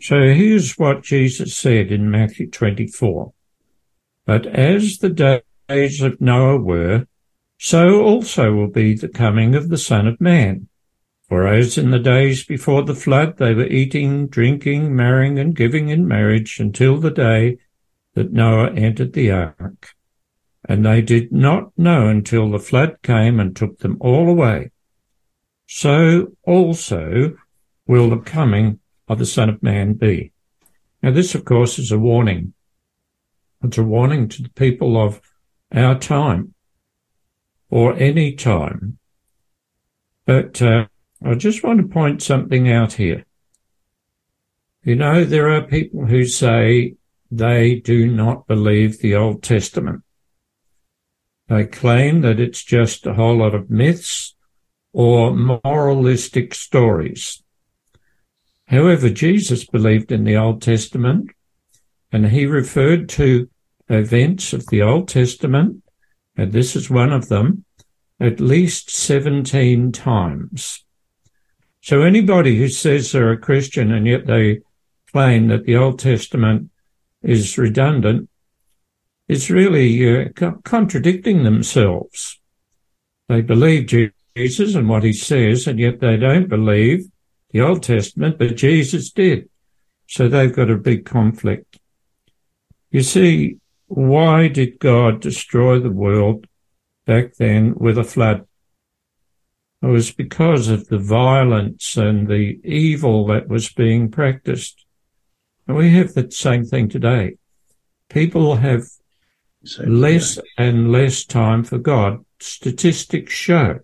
[0.01, 3.33] So here's what Jesus said in Matthew 24.
[4.25, 7.07] But as the days of Noah were,
[7.59, 10.69] so also will be the coming of the Son of Man.
[11.29, 15.89] For as in the days before the flood they were eating, drinking, marrying, and giving
[15.89, 17.59] in marriage until the day
[18.15, 19.95] that Noah entered the ark.
[20.69, 24.71] And they did not know until the flood came and took them all away.
[25.67, 27.37] So also
[27.87, 30.33] will the coming of the Son of Man be.
[31.03, 32.53] Now this, of course, is a warning.
[33.62, 35.20] It's a warning to the people of
[35.72, 36.55] our time
[37.70, 38.98] or any time.
[40.27, 40.87] But uh,
[41.25, 43.25] I just want to point something out here.
[44.85, 46.96] You know, there are people who say
[47.31, 50.03] they do not believe the Old Testament.
[51.48, 54.35] They claim that it's just a whole lot of myths
[54.92, 57.42] or moralistic stories.
[58.66, 61.31] However, Jesus believed in the Old Testament
[62.11, 63.48] and he referred to
[63.93, 65.83] events of the Old Testament
[66.37, 67.65] and this is one of them,
[68.19, 70.85] at least 17 times.
[71.81, 74.61] So anybody who says they're a Christian and yet they
[75.11, 76.71] claim that the Old Testament
[77.23, 78.31] is redundant
[79.29, 82.41] is really uh, co- contradicting themselves.
[83.29, 83.87] They believe
[84.37, 87.07] Jesus and what he says, and yet they don't believe
[87.51, 89.49] the Old Testament, but Jesus did.
[90.09, 91.79] So they've got a big conflict.
[92.91, 93.59] You see,
[93.95, 96.47] why did God destroy the world
[97.05, 98.47] back then with a flood?
[99.83, 104.87] It was because of the violence and the evil that was being practiced.
[105.69, 107.37] And we have the same thing today.
[108.09, 108.85] People have
[109.85, 112.25] less and less time for God.
[112.41, 113.81] Statistics show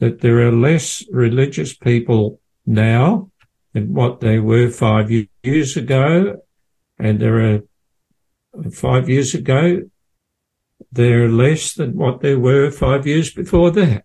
[0.00, 3.30] that there are less religious people now
[3.74, 5.08] than what they were five
[5.44, 6.42] years ago.
[6.98, 7.60] And there are
[8.72, 9.82] five years ago,
[10.90, 14.04] they're less than what they were five years before that.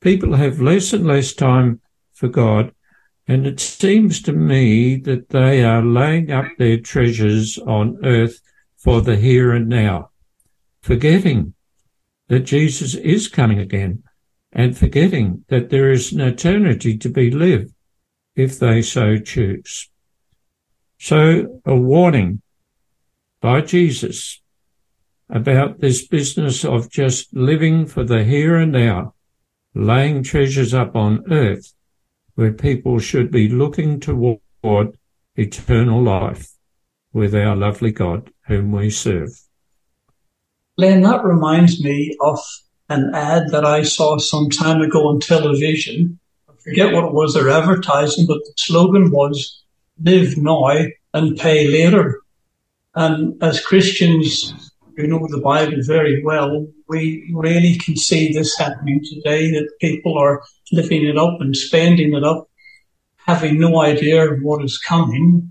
[0.00, 1.80] People have less and less time
[2.12, 2.72] for God,
[3.26, 8.40] and it seems to me that they are laying up their treasures on earth
[8.76, 10.10] for the here and now,
[10.82, 11.54] forgetting
[12.28, 14.02] that Jesus is coming again
[14.52, 17.72] and forgetting that there is an eternity to be lived
[18.36, 19.90] if they so choose.
[20.98, 22.42] So a warning
[23.40, 24.40] by Jesus
[25.28, 29.14] about this business of just living for the here and now,
[29.74, 31.72] laying treasures up on earth
[32.34, 34.98] where people should be looking toward
[35.36, 36.50] eternal life
[37.12, 39.30] with our lovely God whom we serve.
[40.76, 42.38] Len, that reminds me of
[42.88, 46.18] an ad that I saw some time ago on television.
[46.48, 49.62] I forget what it was they're advertising, but the slogan was
[50.02, 52.20] live now and pay later.
[53.00, 54.52] And as Christians
[54.94, 60.18] who know the Bible very well, we really can see this happening today that people
[60.18, 62.50] are living it up and spending it up,
[63.16, 65.50] having no idea of what is coming.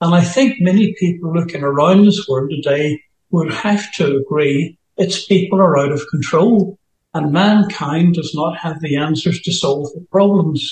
[0.00, 5.26] And I think many people looking around this world today would have to agree its
[5.26, 6.78] people are out of control
[7.12, 10.62] and mankind does not have the answers to solve the problems.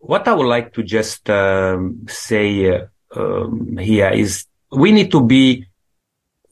[0.00, 2.86] What I would like to just um, say uh,
[3.16, 5.66] um, here is we need to be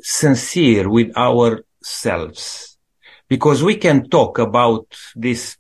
[0.00, 2.76] sincere with ourselves
[3.28, 5.56] because we can talk about these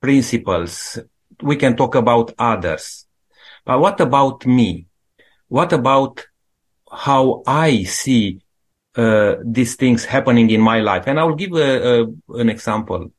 [0.00, 0.98] principles.
[1.42, 3.06] We can talk about others.
[3.64, 4.86] But what about me?
[5.48, 6.26] What about
[6.90, 8.40] how I see
[8.94, 11.04] uh, these things happening in my life?
[11.06, 13.12] And I will give a, a, an example.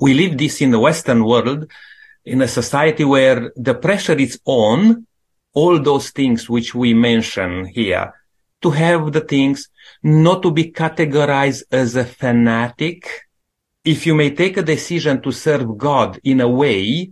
[0.00, 1.70] We live this in the Western world
[2.24, 5.06] in a society where the pressure is on
[5.60, 8.06] all those things which we mention here,
[8.62, 9.68] to have the things,
[10.02, 12.98] not to be categorized as a fanatic.
[13.84, 17.10] If you may take a decision to serve God in a way,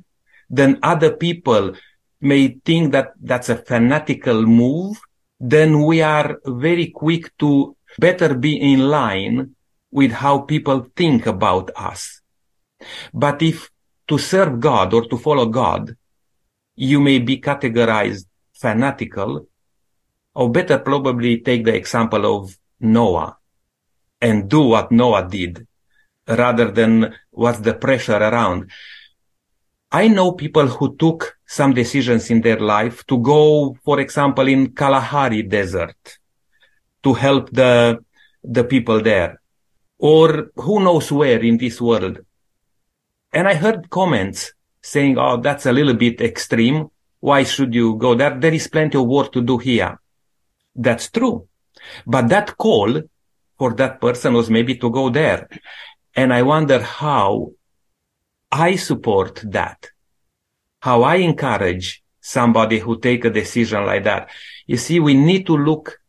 [0.48, 1.64] then other people
[2.20, 5.00] may think that that's a fanatical move,
[5.54, 9.56] then we are very quick to better be in line
[9.90, 12.20] with how people think about us.
[13.12, 13.70] But if
[14.09, 15.96] to serve God or to follow God
[16.76, 18.26] you may be categorized
[18.61, 19.49] fanatical,
[20.35, 23.37] or better probably take the example of Noah
[24.21, 25.66] and do what Noah did
[26.27, 28.71] rather than what's the pressure around.
[29.92, 34.73] I know people who took some decisions in their life to go, for example, in
[34.73, 36.19] Kalahari desert
[37.03, 38.05] to help the,
[38.42, 39.40] the people there
[39.99, 42.19] or who knows where in this world.
[43.33, 46.88] And I heard comments saying, Oh, that's a little bit extreme.
[47.20, 48.38] Why should you go there?
[48.38, 49.98] There is plenty of work to do here.
[50.74, 51.48] That's true.
[52.07, 53.02] But that call
[53.59, 55.48] for that person was maybe to go there.
[56.14, 57.52] And I wonder how
[58.50, 59.90] I support that,
[60.81, 64.29] how I encourage somebody who take a decision like that.
[64.66, 66.00] You see, we need to look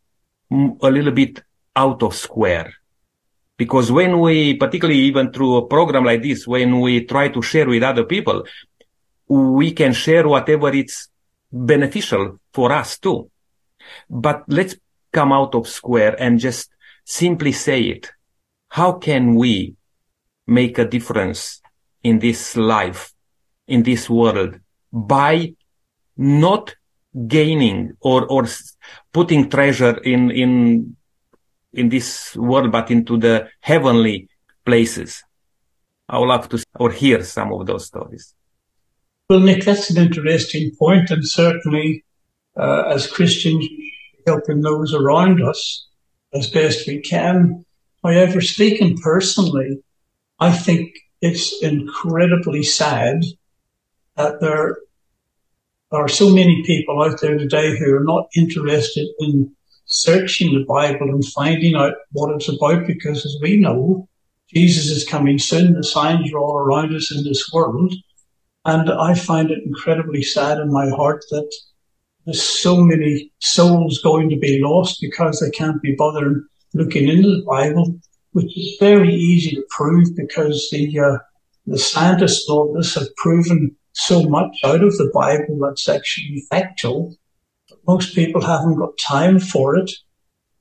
[0.52, 1.42] a little bit
[1.76, 2.74] out of square.
[3.58, 7.68] Because when we, particularly even through a program like this, when we try to share
[7.68, 8.46] with other people,
[9.28, 11.10] we can share whatever it's
[11.52, 13.30] beneficial for us too.
[14.10, 14.76] But let's
[15.12, 16.70] come out of square and just
[17.06, 18.12] simply say it.
[18.70, 19.76] How can we
[20.46, 21.62] make a difference
[22.04, 23.14] in this life,
[23.68, 24.60] in this world
[24.92, 25.54] by
[26.16, 26.76] not
[27.28, 28.46] gaining or, or
[29.12, 30.96] putting treasure in, in,
[31.74, 34.30] in this world, but into the heavenly
[34.66, 35.24] places.
[36.10, 38.34] I would love to or hear some of those stories.
[39.30, 42.06] Well, Nick, that's an interesting point, and certainly,
[42.56, 43.68] uh, as Christians,
[44.26, 45.86] helping those around us
[46.34, 47.66] as best we can.
[48.02, 49.84] However, speaking personally,
[50.40, 53.24] I think it's incredibly sad
[54.16, 54.78] that there
[55.92, 59.54] are so many people out there today who are not interested in
[59.88, 64.08] searching the Bible and finding out what it's about because as we know,
[64.54, 65.74] Jesus is coming soon.
[65.74, 67.94] The signs are all around us in this world.
[68.68, 71.50] And I find it incredibly sad in my heart that
[72.26, 77.30] there's so many souls going to be lost because they can't be bothered looking into
[77.30, 77.98] the Bible,
[78.34, 81.18] which is very easy to prove because the, uh,
[81.66, 86.44] the scientists and all this have proven so much out of the Bible that's actually
[86.50, 87.16] factual.
[87.70, 89.90] But most people haven't got time for it.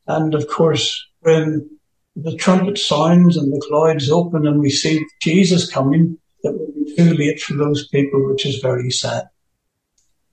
[0.06, 1.68] And of course, when
[2.14, 6.94] the trumpet sounds and the clouds open and we see Jesus coming, it will be
[6.94, 9.24] too late for those people, which is very sad.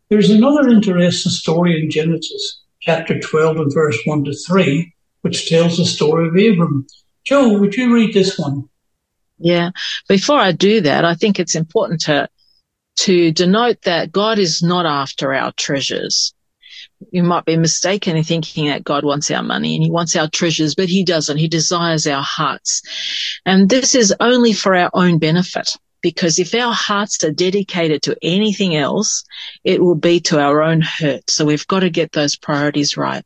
[0.10, 5.78] There's another interesting story in Genesis chapter 12 and verse 1 to 3, which tells
[5.78, 6.86] the story of Abram.
[7.24, 8.70] Joe, would you read this one?
[9.40, 9.72] Yeah.
[10.08, 12.30] Before I do that, I think it's important to
[12.96, 16.34] to denote that God is not after our treasures.
[17.12, 20.30] You might be mistaken in thinking that God wants our money and he wants our
[20.30, 21.38] treasures, but he doesn't.
[21.38, 22.82] He desires our hearts.
[23.46, 28.18] And this is only for our own benefit because if our hearts are dedicated to
[28.22, 29.24] anything else,
[29.64, 31.30] it will be to our own hurt.
[31.30, 33.26] So we've got to get those priorities right.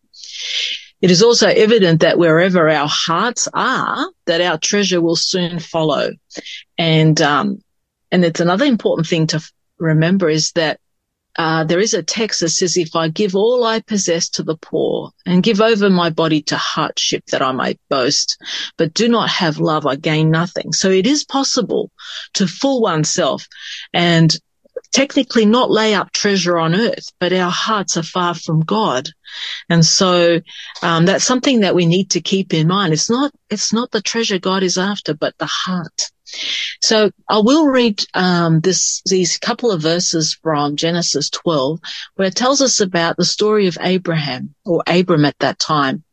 [1.02, 6.12] It is also evident that wherever our hearts are, that our treasure will soon follow.
[6.78, 7.60] And, um,
[8.12, 9.42] and it's another important thing to
[9.80, 10.80] remember is that
[11.38, 14.58] uh, there is a text that says, if I give all I possess to the
[14.58, 18.42] poor and give over my body to hardship that I might boast,
[18.78, 20.74] but do not have love, I gain nothing.
[20.74, 21.92] So it is possible
[22.34, 23.48] to fool oneself
[23.94, 24.36] and
[24.92, 29.10] technically not lay up treasure on earth, but our hearts are far from God.
[29.70, 30.40] And so,
[30.82, 32.94] um, that's something that we need to keep in mind.
[32.94, 36.12] It's not, it's not the treasure God is after, but the heart.
[36.82, 41.80] So I will read um, this these couple of verses from Genesis 12,
[42.16, 46.04] where it tells us about the story of Abraham or Abram at that time.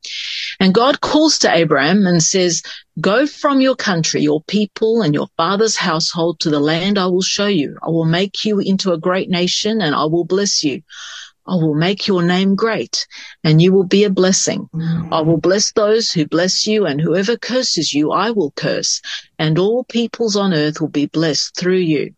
[0.61, 2.63] And God calls to Abraham and says,
[3.01, 7.23] Go from your country, your people, and your father's household to the land I will
[7.23, 7.77] show you.
[7.83, 10.83] I will make you into a great nation, and I will bless you.
[11.47, 13.07] I will make your name great
[13.43, 14.69] and you will be a blessing.
[14.75, 15.13] Mm.
[15.13, 19.03] I will bless those who bless you and whoever curses you, I will curse
[19.39, 22.15] and all peoples on earth will be blessed through you.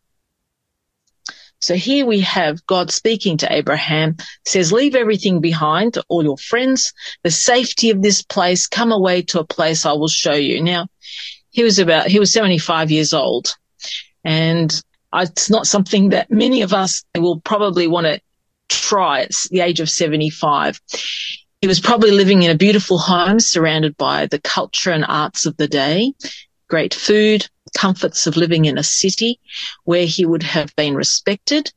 [1.60, 6.92] So here we have God speaking to Abraham, says, leave everything behind, all your friends,
[7.24, 10.62] the safety of this place, come away to a place I will show you.
[10.62, 10.86] Now,
[11.50, 13.56] he was about, he was 75 years old
[14.22, 14.70] and
[15.14, 18.20] it's not something that many of us will probably want to
[18.68, 20.80] try the age of 75.
[21.60, 25.56] He was probably living in a beautiful home surrounded by the culture and arts of
[25.56, 26.12] the day,
[26.68, 29.40] great food, comforts of living in a city
[29.84, 31.72] where he would have been respected.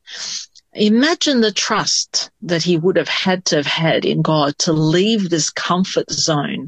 [0.74, 5.30] Imagine the trust that he would have had to have had in God to leave
[5.30, 6.68] this comfort zone.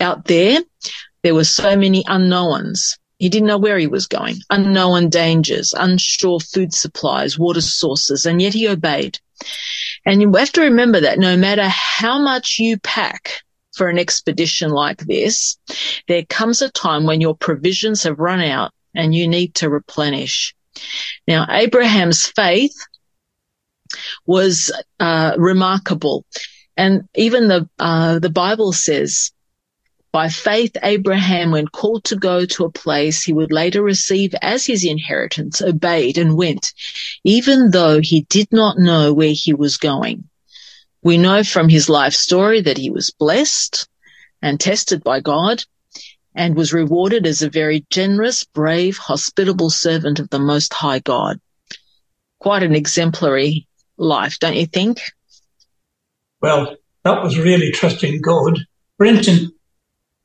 [0.00, 0.60] Out there,
[1.22, 2.98] there were so many unknowns.
[3.18, 8.42] He didn't know where he was going, unknown dangers, unsure food supplies, water sources, and
[8.42, 9.18] yet he obeyed.
[10.04, 13.42] And you have to remember that no matter how much you pack
[13.76, 15.56] for an expedition like this,
[16.08, 20.54] there comes a time when your provisions have run out and you need to replenish.
[21.26, 22.74] Now, Abraham's faith
[24.26, 26.24] was uh, remarkable,
[26.76, 29.30] and even the uh, the Bible says
[30.14, 34.64] By faith, Abraham, when called to go to a place he would later receive as
[34.64, 36.72] his inheritance, obeyed and went,
[37.24, 40.28] even though he did not know where he was going.
[41.02, 43.88] We know from his life story that he was blessed
[44.40, 45.64] and tested by God
[46.32, 51.40] and was rewarded as a very generous, brave, hospitable servant of the Most High God.
[52.38, 55.00] Quite an exemplary life, don't you think?
[56.40, 58.60] Well, that was really trusting God.
[58.96, 59.53] Brenton,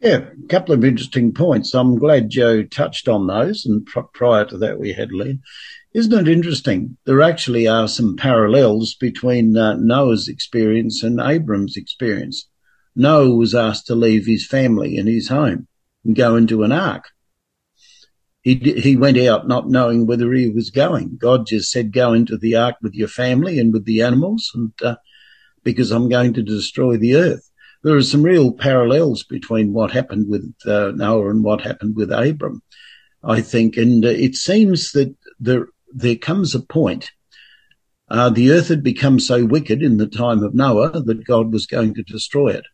[0.02, 1.74] Yeah, a couple of interesting points.
[1.74, 5.42] I'm glad Joe touched on those, and pr- prior to that, we had Len.
[5.94, 6.98] Isn't it interesting?
[7.06, 12.48] There actually are some parallels between uh, Noah's experience and Abram's experience.
[12.96, 15.68] Noah was asked to leave his family and his home
[16.06, 17.10] and go into an ark.
[18.42, 21.18] He d- he went out not knowing whether he was going.
[21.18, 24.72] God just said, "Go into the ark with your family and with the animals, and
[24.82, 24.96] uh,
[25.64, 27.49] because I'm going to destroy the earth."
[27.82, 32.12] There are some real parallels between what happened with uh, Noah and what happened with
[32.12, 32.62] Abram,
[33.24, 37.12] I think, and uh, it seems that there there comes a point.
[38.10, 41.66] Uh, the earth had become so wicked in the time of Noah that God was
[41.66, 42.66] going to destroy it.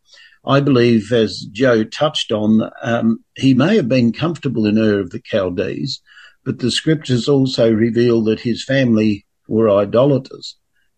[0.44, 5.12] I believe, as Joe touched on, um, he may have been comfortable in Ur of
[5.12, 6.02] the Chaldees,
[6.44, 10.56] but the scriptures also reveal that his family were idolaters,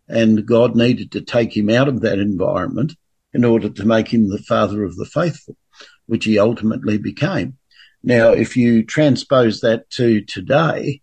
[0.08, 2.94] and God needed to take him out of that environment
[3.34, 5.56] in order to make him the father of the faithful,
[6.06, 7.58] which he ultimately became.
[8.04, 11.02] Now, if you transpose that to today,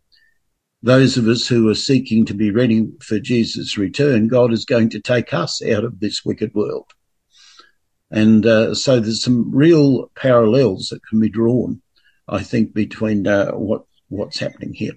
[0.82, 4.90] those of us who are seeking to be ready for Jesus' return, God is going
[4.90, 6.90] to take us out of this wicked world.
[8.10, 11.82] And uh, so there's some real parallels that can be drawn,
[12.28, 14.92] I think, between uh, what what's happening here.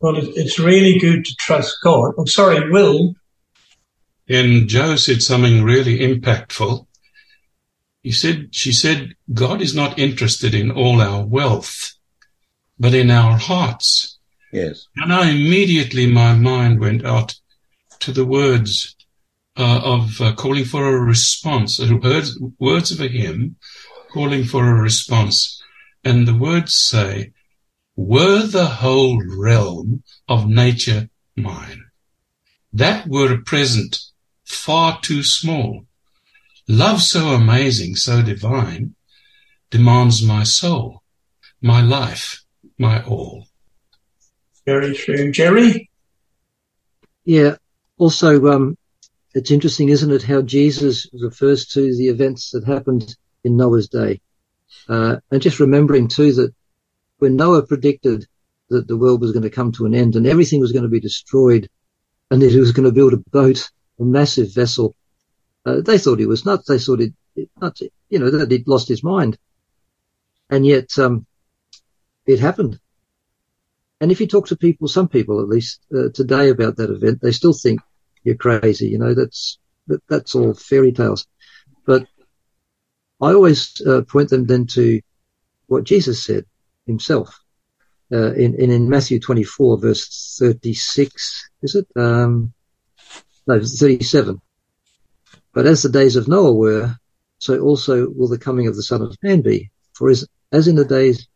[0.00, 2.12] well, it's really good to trust God.
[2.18, 3.14] I'm sorry, Will.
[4.28, 6.86] And Joe said something really impactful.
[8.02, 11.94] He said, she said, God is not interested in all our wealth,
[12.78, 14.18] but in our hearts.
[14.52, 14.86] Yes.
[14.96, 17.34] And I immediately, my mind went out
[18.00, 18.96] to the words
[19.56, 23.56] uh, of uh, calling for a response, words, words of a hymn,
[24.12, 25.62] calling for a response.
[26.04, 27.32] And the words say,
[27.96, 31.84] were the whole realm of nature mine,
[32.72, 34.00] that were a present
[34.54, 35.84] far too small.
[36.68, 38.94] Love so amazing, so divine,
[39.70, 41.02] demands my soul,
[41.60, 42.44] my life,
[42.78, 43.46] my all.
[44.64, 45.32] Very true.
[45.32, 45.90] Jerry?
[47.24, 47.56] Yeah.
[47.98, 48.76] Also, um,
[49.34, 54.20] it's interesting, isn't it, how Jesus refers to the events that happened in Noah's day.
[54.88, 56.54] Uh, and just remembering too that
[57.18, 58.26] when Noah predicted
[58.68, 60.88] that the world was going to come to an end and everything was going to
[60.88, 61.68] be destroyed
[62.30, 63.68] and that he was going to build a boat, a
[64.04, 64.94] massive vessel,
[65.64, 66.66] uh, they thought he was nuts.
[66.66, 67.12] They thought it
[67.60, 69.38] nuts, you know, that he'd lost his mind.
[70.50, 71.26] And yet, um,
[72.26, 72.78] it happened.
[74.00, 77.20] And if you talk to people, some people at least uh, today about that event,
[77.20, 77.80] they still think
[78.24, 78.88] you're crazy.
[78.88, 81.26] You know, that's that, that's all fairy tales.
[81.86, 82.06] But
[83.20, 85.00] I always uh, point them then to
[85.66, 86.44] what Jesus said
[86.86, 87.38] himself
[88.12, 91.50] uh, in, in in Matthew 24 verse 36.
[91.62, 91.86] Is it?
[91.96, 92.52] Um,
[93.46, 94.40] no, 37.
[95.52, 96.96] But as the days of Noah were,
[97.38, 99.70] so also will the coming of the Son of Man be.
[99.94, 101.28] For as, as in the days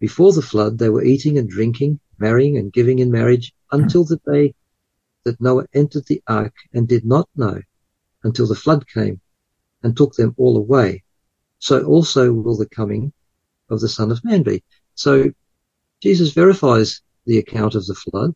[0.00, 4.20] before the flood, they were eating and drinking, marrying and giving in marriage until the
[4.30, 4.54] day
[5.24, 7.60] that Noah entered the ark and did not know
[8.24, 9.20] until the flood came
[9.82, 11.04] and took them all away.
[11.58, 13.12] So also will the coming
[13.70, 14.62] of the Son of Man be.
[14.94, 15.30] So
[16.02, 18.34] Jesus verifies the account of the flood.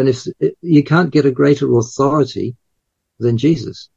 [0.00, 0.26] And if
[0.60, 2.56] you can't get a greater authority
[3.18, 3.88] than Jesus.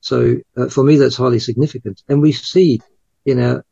[0.00, 2.02] So uh, for me, that's highly significant.
[2.08, 2.80] And we see
[3.24, 3.64] in our,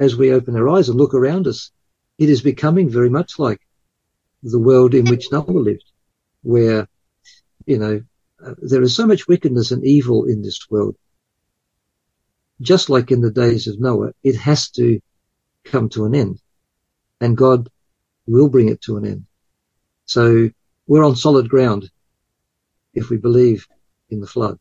[0.00, 1.70] as we open our eyes and look around us,
[2.18, 3.60] it is becoming very much like
[4.42, 5.90] the world in which Noah lived,
[6.42, 6.88] where,
[7.64, 8.02] you know,
[8.44, 10.96] uh, there is so much wickedness and evil in this world.
[12.60, 15.00] Just like in the days of Noah, it has to
[15.64, 16.40] come to an end
[17.20, 17.68] and God
[18.26, 19.26] will bring it to an end.
[20.06, 20.50] So
[20.88, 21.90] we're on solid ground
[22.94, 23.68] if we believe
[24.10, 24.58] in the flood.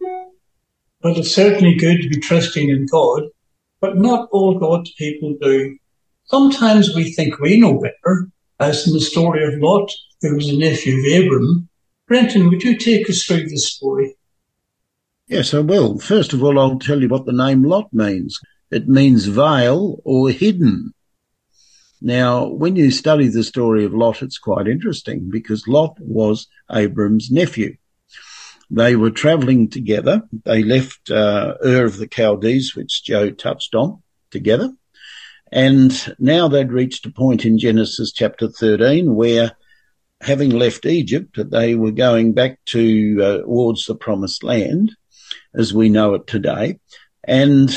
[0.00, 3.22] Well, it's certainly good to be trusting in God,
[3.80, 5.76] but not all God's people do.
[6.24, 10.56] Sometimes we think we know better, as in the story of Lot, who was a
[10.56, 11.68] nephew of Abram.
[12.08, 14.16] Brenton, would you take us through this story?
[15.28, 15.98] Yes, I will.
[15.98, 18.40] First of all, I'll tell you what the name Lot means.
[18.70, 20.92] It means veil or hidden.
[22.00, 27.30] Now, when you study the story of Lot, it's quite interesting because Lot was Abram's
[27.30, 27.76] nephew.
[28.70, 30.22] They were traveling together.
[30.44, 34.72] They left uh, Ur of the Chaldees, which Joe touched on, together.
[35.50, 39.52] And now they'd reached a point in Genesis chapter 13 where
[40.20, 44.94] having left Egypt, they were going back to uh, towards the promised land
[45.54, 46.78] as we know it today.
[47.24, 47.70] And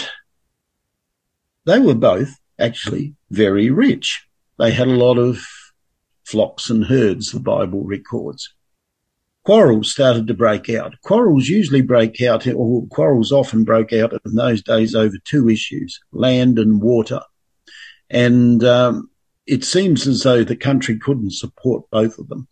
[1.65, 4.27] they were both actually very rich.
[4.59, 5.39] They had a lot of
[6.23, 8.53] flocks and herds, the Bible records.
[9.43, 10.93] Quarrels started to break out.
[11.01, 15.99] Quarrels usually break out, or quarrels often broke out in those days over two issues,
[16.11, 17.21] land and water.
[18.09, 19.09] And um,
[19.47, 22.47] it seems as though the country couldn't support both of them.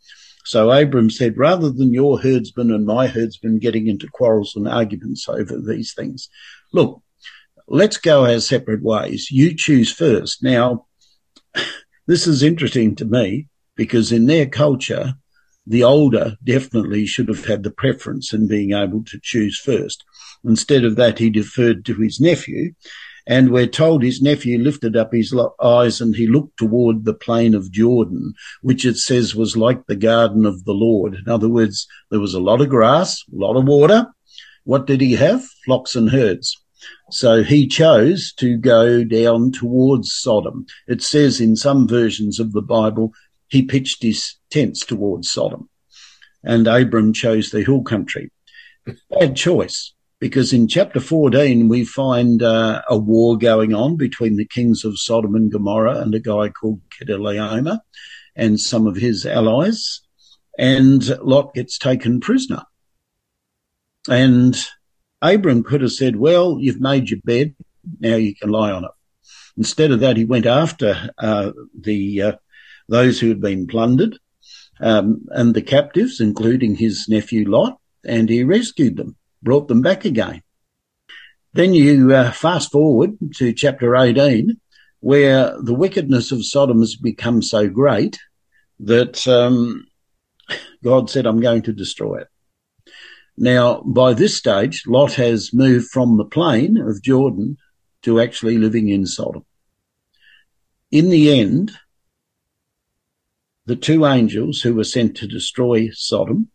[0.45, 5.29] So Abram said, rather than your herdsmen and my herdsmen getting into quarrels and arguments
[5.29, 6.27] over these things,
[6.73, 7.03] look,
[7.69, 9.29] let's go our separate ways.
[9.31, 10.43] You choose first.
[10.43, 10.85] Now,
[12.07, 15.13] this is interesting to me because in their culture,
[15.65, 20.03] the older definitely should have had the preference in being able to choose first.
[20.43, 22.73] Instead of that, he deferred to his nephew
[23.29, 27.53] and we're told his nephew lifted up his eyes and he looked toward the plain
[27.53, 31.13] of Jordan, which it says was like the garden of the Lord.
[31.13, 34.07] In other words, there was a lot of grass, a lot of water.
[34.63, 35.45] What did he have?
[35.63, 36.59] Flocks and herds.
[37.11, 40.65] So he chose to go down towards Sodom.
[40.87, 43.13] It says in some versions of the Bible,
[43.47, 45.69] he pitched his tents towards Sodom.
[46.43, 48.31] And Abram chose the hill country.
[49.09, 54.45] Bad choice because in chapter 14 we find uh, a war going on between the
[54.45, 57.79] kings of Sodom and Gomorrah and a guy called Chedorlaomer
[58.35, 60.01] and some of his allies,
[60.57, 62.63] and Lot gets taken prisoner.
[64.09, 64.57] And
[65.21, 67.55] Abram could have said, well, you've made your bed,
[67.99, 68.91] now you can lie on it.
[69.57, 72.31] Instead of that, he went after uh, the uh,
[72.87, 74.17] those who had been plundered
[74.79, 80.05] um, and the captives, including his nephew Lot, and he rescued them brought them back
[80.05, 80.41] again.
[81.53, 84.59] Then you uh, fast forward to chapter 18,
[84.99, 88.19] where the wickedness of Sodom has become so great
[88.79, 89.85] that um,
[90.83, 92.27] God said, I'm going to destroy it.
[93.41, 97.55] Now, by this stage, Lot has moved from the plain of Jordan
[98.01, 99.45] to actually living in Sodom.
[100.91, 101.71] In the end,
[103.65, 106.49] the two angels who were sent to destroy Sodom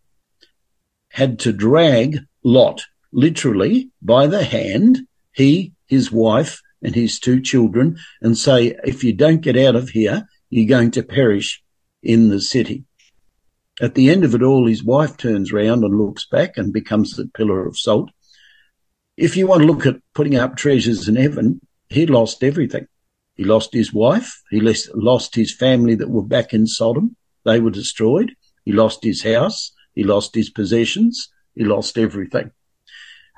[1.08, 2.82] had to drag Lot,
[3.12, 9.14] literally by the hand, he, his wife, and his two children, and say, if you
[9.14, 11.62] don't get out of here, you're going to perish
[12.02, 12.84] in the city.
[13.80, 17.12] At the end of it all, his wife turns round and looks back and becomes
[17.12, 18.10] the pillar of salt.
[19.16, 22.86] If you want to look at putting up treasures in heaven, he lost everything.
[23.34, 24.42] He lost his wife.
[24.50, 24.60] He
[24.94, 27.16] lost his family that were back in Sodom.
[27.44, 28.34] They were destroyed.
[28.64, 29.72] He lost his house.
[29.94, 32.50] He lost his possessions he lost everything.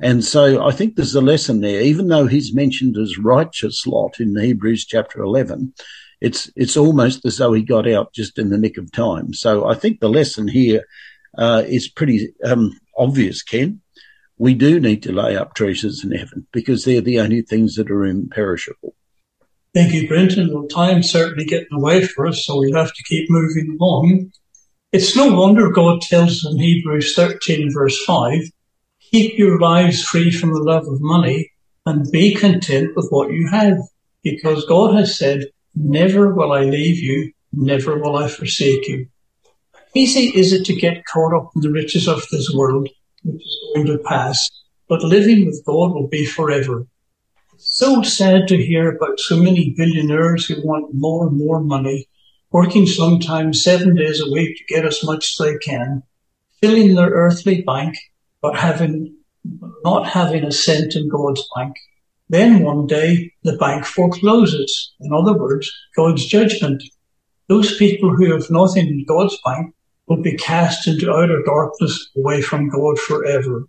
[0.02, 4.20] And so I think there's a lesson there, even though he's mentioned as righteous Lot
[4.20, 5.72] in Hebrews chapter 11,
[6.20, 9.34] it's, it's almost as though he got out just in the nick of time.
[9.34, 10.84] So I think the lesson here
[11.36, 13.80] uh, is pretty um, obvious, Ken.
[14.38, 17.90] We do need to lay up treasures in heaven because they're the only things that
[17.90, 18.94] are imperishable.
[19.74, 20.52] Thank you, Brenton.
[20.52, 24.32] Well, time's certainly getting away for us, so we'll have to keep moving along.
[24.92, 28.40] It's no wonder God tells us in Hebrews 13 verse 5,
[29.10, 31.50] keep your lives free from the love of money
[31.84, 33.76] and be content with what you have.
[34.22, 35.44] Because God has said,
[35.76, 39.06] never will I leave you, never will I forsake you.
[39.94, 42.88] Easy is it to get caught up in the riches of this world,
[43.22, 44.50] which is going to pass,
[44.88, 46.86] but living with God will be forever.
[47.58, 52.08] So sad to hear about so many billionaires who want more and more money
[52.50, 56.02] working sometimes seven days a week to get as much as they can,
[56.60, 57.96] filling their earthly bank,
[58.40, 59.16] but having,
[59.84, 61.76] not having a cent in God's bank.
[62.28, 64.94] Then one day the bank forecloses.
[65.00, 66.82] In other words, God's judgment.
[67.48, 69.74] Those people who have nothing in God's bank
[70.08, 73.66] will be cast into outer darkness away from God forever.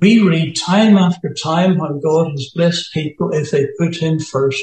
[0.00, 4.62] We read time after time how God has blessed people if they put Him first.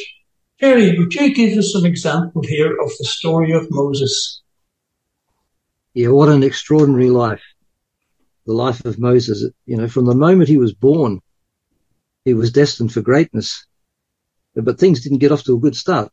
[0.60, 4.42] Terry, would you give us an example here of the story of Moses?
[5.94, 7.42] Yeah, what an extraordinary life.
[8.46, 9.50] The life of Moses.
[9.66, 11.20] You know, from the moment he was born,
[12.26, 13.66] he was destined for greatness.
[14.56, 16.12] But things didn't get off to a good start.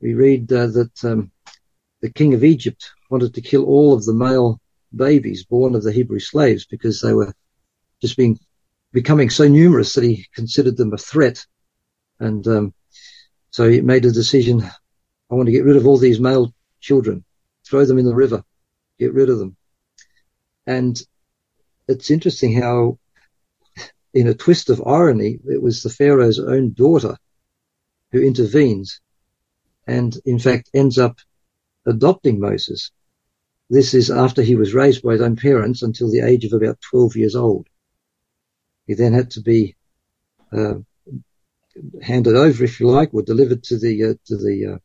[0.00, 1.30] We read uh, that um,
[2.00, 4.60] the king of Egypt wanted to kill all of the male
[4.94, 7.34] babies born of the Hebrew slaves because they were
[8.00, 8.38] just being
[8.92, 11.44] becoming so numerous that he considered them a threat.
[12.18, 12.74] And um,
[13.50, 14.62] so he made a decision.
[14.62, 17.24] I want to get rid of all these male children,
[17.66, 18.42] throw them in the river,
[18.98, 19.56] get rid of them.
[20.66, 21.00] And
[21.88, 22.98] it's interesting how,
[24.12, 27.16] in a twist of irony, it was the Pharaoh's own daughter
[28.12, 29.00] who intervenes
[29.86, 31.18] and, in fact, ends up
[31.86, 32.90] adopting Moses.
[33.68, 36.80] This is after he was raised by his own parents until the age of about
[36.90, 37.68] 12 years old.
[38.86, 39.76] He then had to be
[40.52, 40.74] uh,
[42.02, 44.80] handed over, if you like, or delivered to the uh, to the,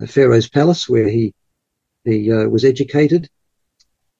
[0.00, 1.34] uh, Pharaoh's palace where he
[2.04, 3.28] he uh, was educated.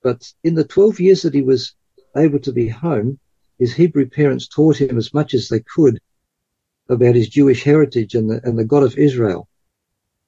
[0.02, 1.74] But in the 12 years that he was
[2.14, 3.18] able to be home,
[3.58, 6.00] his Hebrew parents taught him as much as they could
[6.88, 9.48] about his Jewish heritage and the, and the God of Israel.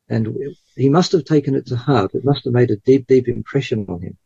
[0.08, 0.36] And
[0.74, 2.14] he must have taken it to heart.
[2.14, 4.16] It must have made a deep, deep impression on him.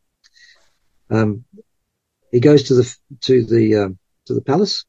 [1.10, 1.44] Um,
[2.30, 4.84] he goes to the, to the, um, to the palace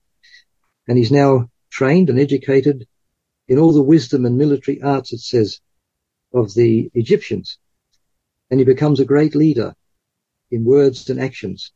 [0.87, 2.87] and he's now trained and educated
[3.47, 5.59] in all the wisdom and military arts, it says,
[6.33, 7.57] of the Egyptians.
[8.49, 9.75] And he becomes a great leader
[10.51, 11.71] in words and actions.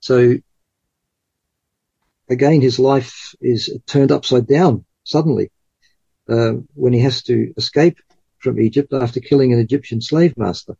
[0.00, 0.36] So
[2.32, 5.50] again, his life is turned upside down suddenly
[6.28, 7.98] uh, when he has to escape
[8.38, 10.76] from Egypt after killing an Egyptian slave master.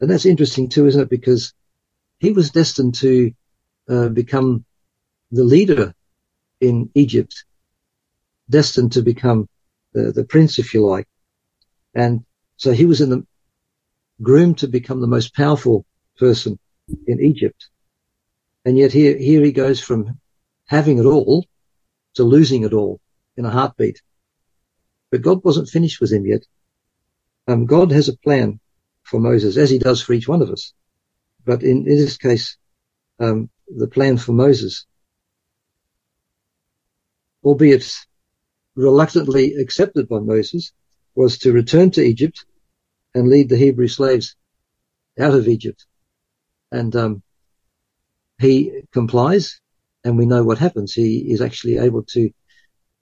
[0.00, 1.10] And that's interesting too, isn't it?
[1.10, 1.54] Because
[2.18, 3.32] he was destined to
[3.88, 4.64] uh, become
[5.32, 5.94] the leader
[6.60, 7.44] in Egypt,
[8.48, 9.48] destined to become
[9.92, 11.08] the, the prince, if you like.
[11.94, 12.24] And
[12.56, 13.26] so he was in the
[14.22, 15.84] groomed to become the most powerful
[16.18, 16.58] person
[17.06, 17.68] in Egypt.
[18.64, 20.18] And yet here, here he goes from
[20.66, 21.46] having it all
[22.14, 23.00] to losing it all
[23.36, 24.00] in a heartbeat.
[25.10, 26.42] But God wasn't finished with him yet.
[27.46, 28.60] Um, God has a plan
[29.02, 30.72] for Moses, as he does for each one of us.
[31.44, 32.56] But in, in this case,
[33.20, 34.86] um, the plan for Moses,
[37.44, 37.92] albeit
[38.74, 40.72] reluctantly accepted by Moses,
[41.14, 42.44] was to return to Egypt
[43.14, 44.36] and lead the Hebrew slaves
[45.18, 45.86] out of Egypt.
[46.72, 47.22] And um,
[48.40, 49.60] he complies,
[50.04, 50.92] and we know what happens.
[50.92, 52.30] He is actually able to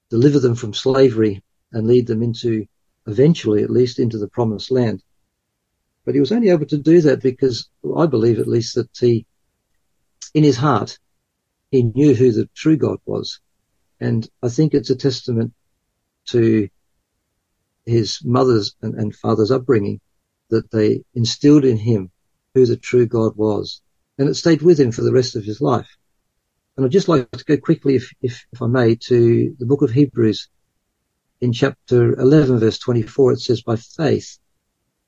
[0.08, 1.42] deliver them from slavery
[1.72, 2.66] and lead them into,
[3.06, 5.02] eventually at least, into the promised land.
[6.04, 9.26] But he was only able to do that because I believe at least that he,
[10.34, 10.98] in his heart,
[11.70, 13.40] he knew who the true God was.
[14.00, 15.52] And I think it's a testament
[16.26, 16.68] to
[17.86, 20.00] his mother's and, and father's upbringing
[20.50, 22.10] that they instilled in him
[22.54, 23.80] who the true God was.
[24.18, 25.88] And it stayed with him for the rest of his life.
[26.76, 29.82] And I'd just like to go quickly, if, if, if I may, to the book
[29.82, 30.48] of Hebrews.
[31.40, 34.38] In chapter 11, verse 24, it says, by faith,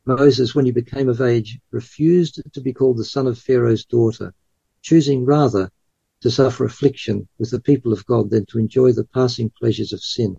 [0.04, 4.34] Moses, when he became of age, refused to be called the son of Pharaoh's daughter,
[4.82, 5.70] choosing rather
[6.20, 10.02] to suffer affliction with the people of God than to enjoy the passing pleasures of
[10.02, 10.36] sin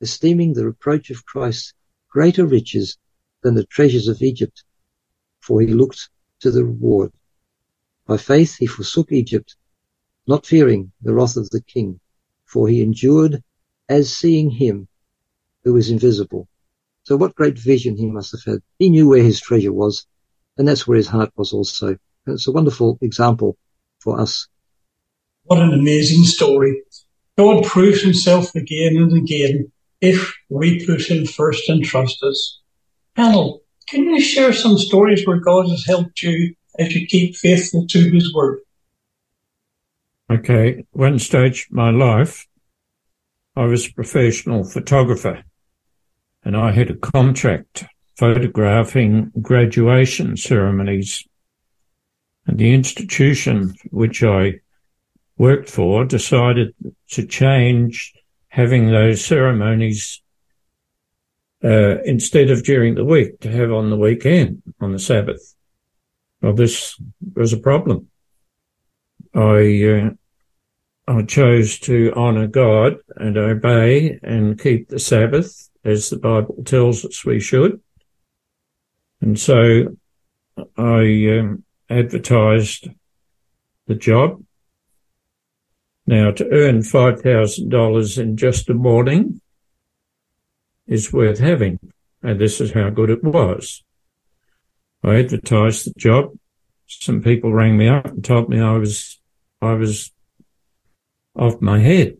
[0.00, 1.74] esteeming the reproach of Christ
[2.08, 2.98] greater riches
[3.42, 4.64] than the treasures of Egypt,
[5.40, 6.10] for he looked
[6.40, 7.12] to the reward.
[8.06, 9.56] By faith he forsook Egypt,
[10.26, 12.00] not fearing the wrath of the king,
[12.44, 13.42] for he endured
[13.88, 14.88] as seeing him
[15.64, 16.48] who is invisible.
[17.04, 18.62] So what great vision he must have had.
[18.78, 20.06] He knew where his treasure was,
[20.56, 21.88] and that's where his heart was also.
[21.88, 23.56] And it's a wonderful example
[24.00, 24.48] for us.
[25.44, 26.82] What an amazing story.
[27.38, 29.70] God proves himself again and again
[30.00, 32.60] if we put him first and trust us.
[33.14, 37.86] Panel, can you share some stories where God has helped you as you keep faithful
[37.88, 38.58] to his word?
[40.30, 40.84] Okay.
[40.90, 42.46] One stage of my life,
[43.54, 45.44] I was a professional photographer
[46.44, 47.84] and I had a contract
[48.16, 51.26] photographing graduation ceremonies.
[52.46, 54.60] And the institution which I
[55.38, 56.74] worked for decided
[57.10, 58.14] to change
[58.48, 60.22] having those ceremonies
[61.62, 65.54] uh, instead of during the week to have on the weekend on the Sabbath.
[66.40, 67.00] Well, this
[67.34, 68.08] was a problem.
[69.36, 70.10] I uh,
[71.08, 77.04] I chose to honour God and obey and keep the Sabbath as the Bible tells
[77.04, 77.80] us we should,
[79.20, 79.96] and so
[80.76, 82.88] I um, advertised
[83.86, 84.42] the job
[86.06, 89.40] now, to earn $5,000 in just a morning
[90.86, 91.80] is worth having.
[92.22, 93.82] And this is how good it was.
[95.02, 96.38] I advertised the job.
[96.86, 99.20] Some people rang me up and told me I was,
[99.60, 100.12] I was
[101.34, 102.18] off my head.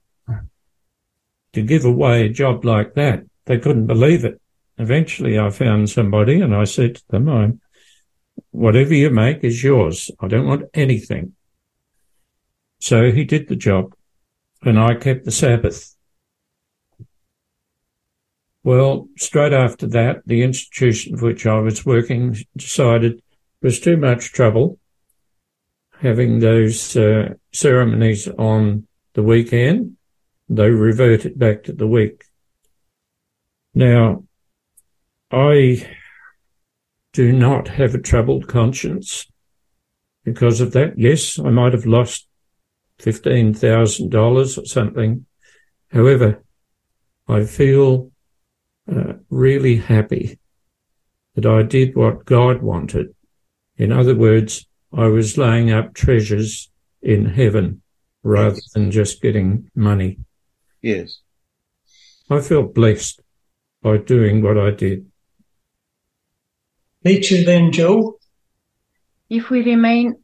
[1.53, 4.41] To give away a job like that, they couldn't believe it.
[4.79, 7.53] Eventually I found somebody and I said to them, I,
[8.51, 10.11] whatever you make is yours.
[10.21, 11.33] I don't want anything.
[12.79, 13.95] So he did the job,
[14.63, 15.97] and I kept the Sabbath.
[18.63, 23.23] Well, straight after that, the institution for which I was working decided it
[23.63, 24.79] was too much trouble.
[26.01, 29.97] Having those uh, ceremonies on the weekend.
[30.49, 32.25] They revert it back to the week.
[33.75, 34.25] Now,
[35.31, 35.89] I
[37.13, 39.27] do not have a troubled conscience
[40.25, 40.99] because of that.
[40.99, 42.29] Yes, I might have lost
[43.01, 45.27] $15,000 or something.
[45.93, 46.43] However,
[47.29, 48.13] I feel
[48.91, 50.39] uh, really happy
[51.35, 53.15] that I did what God wanted.
[53.77, 56.71] In other words, I was laying up treasures
[57.03, 57.83] in heaven
[58.23, 58.73] rather Yes.
[58.73, 60.19] than just getting money.
[60.83, 61.21] Yes.
[62.31, 63.21] I felt blessed
[63.83, 65.07] by doing what I did.
[67.05, 68.19] Nature then, Joe?
[69.29, 70.15] if we remain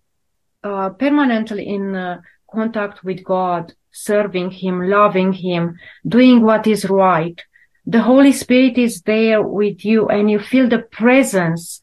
[0.62, 2.20] uh, permanently in uh,
[2.52, 7.40] contact with God, serving Him, loving Him, doing what is right,
[7.84, 11.80] the Holy Spirit is there with you and you feel the presence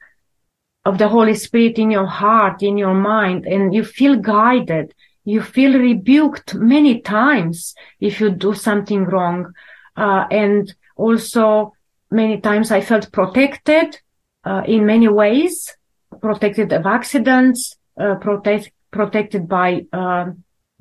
[0.86, 4.94] of the Holy Spirit in your heart, in your mind, and you feel guided.
[5.26, 9.54] You feel rebuked many times if you do something wrong.
[9.96, 11.74] Uh, and also
[12.10, 14.00] many times I felt protected,
[14.44, 15.76] uh, in many ways
[16.22, 20.26] protected of accidents, uh, protect, protected by uh,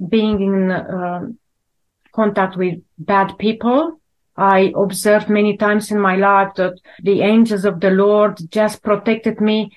[0.09, 1.27] being in uh,
[2.13, 4.01] contact with bad people.
[4.37, 9.41] I observed many times in my life that the angels of the Lord just protected
[9.41, 9.77] me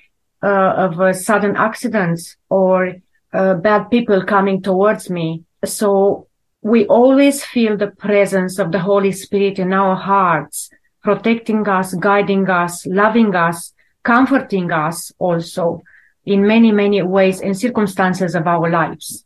[0.50, 2.96] of uh, sudden accidents or
[3.34, 5.44] uh, bad people coming towards me.
[5.64, 6.28] So
[6.62, 10.70] we always feel the presence of the Holy Spirit in our hearts,
[11.04, 13.74] protecting us, guiding us, loving us,
[14.04, 15.82] comforting us also
[16.26, 19.26] in many, many ways and circumstances of our lives.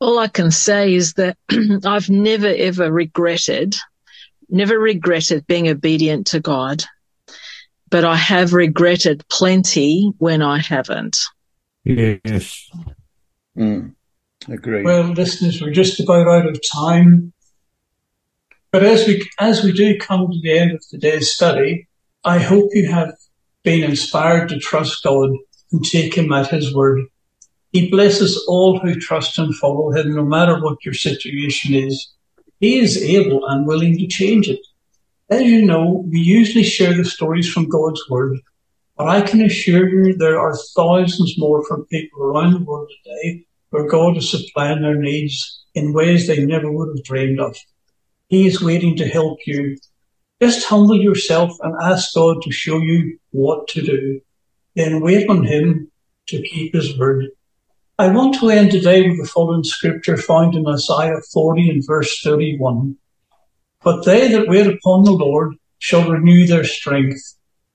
[0.00, 1.36] All I can say is that
[1.84, 3.74] I've never ever regretted,
[4.48, 6.84] never regretted being obedient to God,
[7.94, 11.16] but I have regretted plenty when I haven't.
[11.84, 12.68] Yes.
[13.56, 13.94] Mm.
[14.48, 14.84] Agreed.
[14.84, 17.32] Well, listeners, we're just about out of time.
[18.72, 21.86] But as we, as we do come to the end of today's study,
[22.24, 23.14] I hope you have
[23.62, 25.30] been inspired to trust God
[25.70, 27.04] and take Him at His word.
[27.70, 32.12] He blesses all who trust and follow Him, no matter what your situation is.
[32.58, 34.66] He is able and willing to change it.
[35.30, 38.40] As you know, we usually share the stories from God's word,
[38.96, 43.46] but I can assure you there are thousands more from people around the world today
[43.70, 47.56] where God is supplying their needs in ways they never would have dreamed of.
[48.28, 49.78] He is waiting to help you.
[50.42, 54.20] Just humble yourself and ask God to show you what to do.
[54.76, 55.90] Then wait on Him
[56.28, 57.28] to keep His word.
[57.98, 62.20] I want to end today with the following scripture found in Isaiah 40 and verse
[62.20, 62.98] 31.
[63.84, 67.20] But they that wait upon the Lord shall renew their strength.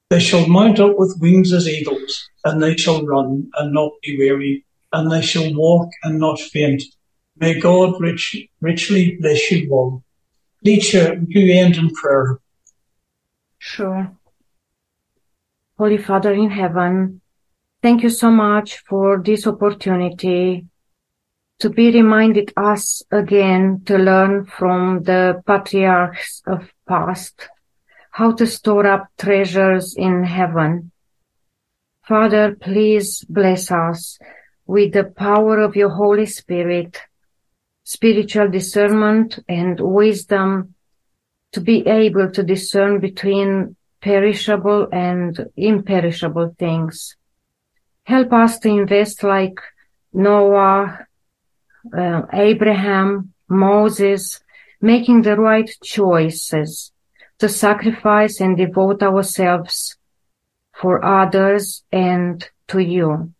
[0.09, 4.17] They shall mount up with wings as eagles, and they shall run and not be
[4.17, 6.81] weary, and they shall walk and not faint.
[7.37, 10.03] May God rich, richly bless you all.
[10.63, 10.97] Nietzsche,
[11.27, 12.39] you end in prayer.
[13.59, 14.11] Sure.
[15.77, 17.21] Holy Father in heaven,
[17.83, 20.65] thank you so much for this opportunity
[21.59, 27.49] to be reminded us again to learn from the patriarchs of past
[28.11, 30.91] how to store up treasures in heaven.
[32.07, 34.17] Father, please bless us
[34.65, 36.99] with the power of your Holy Spirit,
[37.83, 40.73] spiritual discernment and wisdom
[41.51, 47.15] to be able to discern between perishable and imperishable things.
[48.03, 49.59] Help us to invest like
[50.13, 51.05] Noah,
[51.97, 54.41] uh, Abraham, Moses,
[54.81, 56.91] making the right choices
[57.39, 59.97] to sacrifice and devote ourselves
[60.73, 63.33] for others and to you.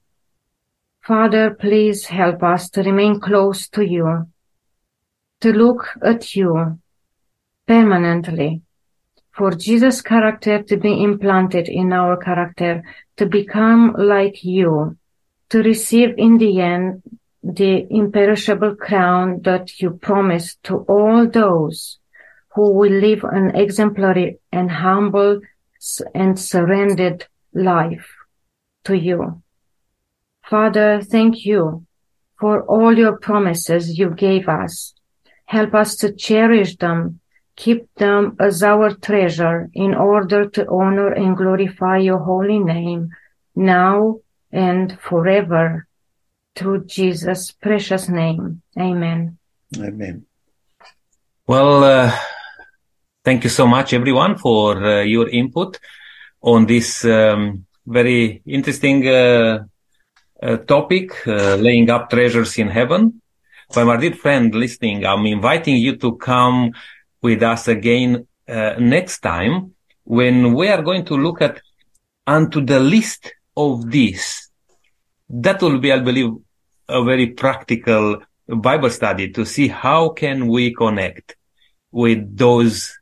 [1.01, 4.27] Father, please help us to remain close to you,
[5.41, 6.79] to look at you
[7.67, 8.61] permanently,
[9.31, 12.83] for Jesus' character to be implanted in our character,
[13.17, 14.97] to become like you,
[15.49, 17.01] to receive in the end
[17.43, 21.99] the imperishable crown that you promised to all those
[22.55, 25.39] who will live an exemplary and humble
[26.13, 28.09] and surrendered life
[28.83, 29.41] to you.
[30.43, 31.85] Father, thank you
[32.39, 34.93] for all your promises you gave us.
[35.45, 37.19] Help us to cherish them,
[37.55, 43.09] keep them as our treasure in order to honor and glorify your holy name
[43.55, 44.19] now
[44.51, 45.87] and forever
[46.59, 48.61] through Jesus' precious name.
[48.77, 49.37] Amen.
[49.77, 50.25] Amen.
[51.47, 52.11] Well, uh,
[53.23, 55.79] thank you so much, everyone, for uh, your input
[56.41, 59.63] on this um, very interesting uh,
[60.43, 63.21] uh, topic, uh, laying up treasures in heaven.
[63.71, 66.73] For my dear friend listening, I'm inviting you to come
[67.21, 71.61] with us again uh, next time when we are going to look at
[72.27, 74.49] unto the list of these.
[75.29, 76.31] That will be, I believe,
[76.89, 81.35] a very practical Bible study to see how can we connect
[81.91, 82.99] with those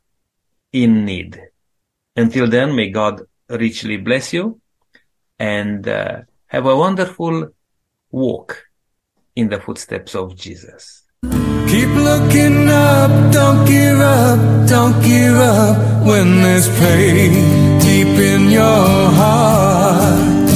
[0.72, 1.40] in need.
[2.16, 4.60] Until then, may God richly bless you
[5.38, 7.48] and uh, have a wonderful
[8.10, 8.64] walk
[9.36, 11.04] in the footsteps of Jesus.
[11.22, 19.10] Keep looking up, don't give up, don't give up when there's pain deep in your
[19.20, 20.48] heart.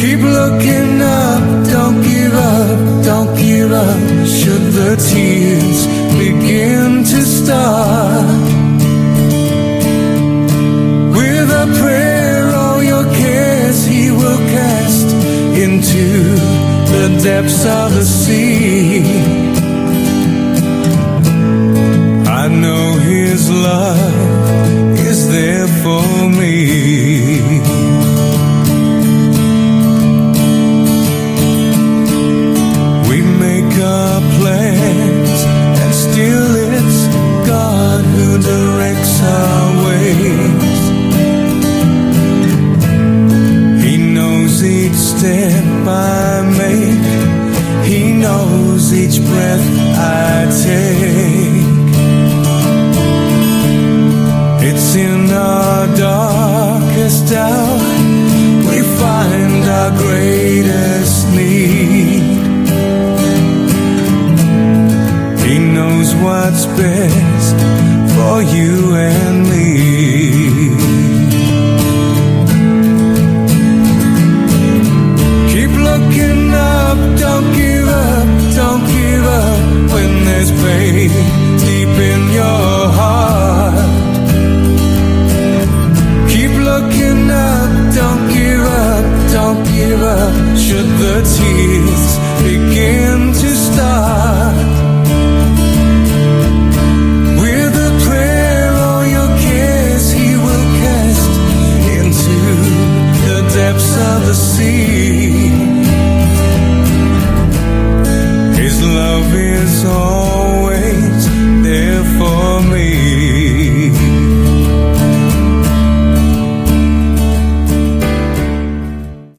[0.00, 1.19] Keep looking up, up,
[3.70, 5.86] should the tears
[6.18, 8.26] begin to start.
[11.16, 15.14] With a prayer, all your cares he will cast
[15.54, 16.06] into
[16.94, 18.49] the depths of the sea.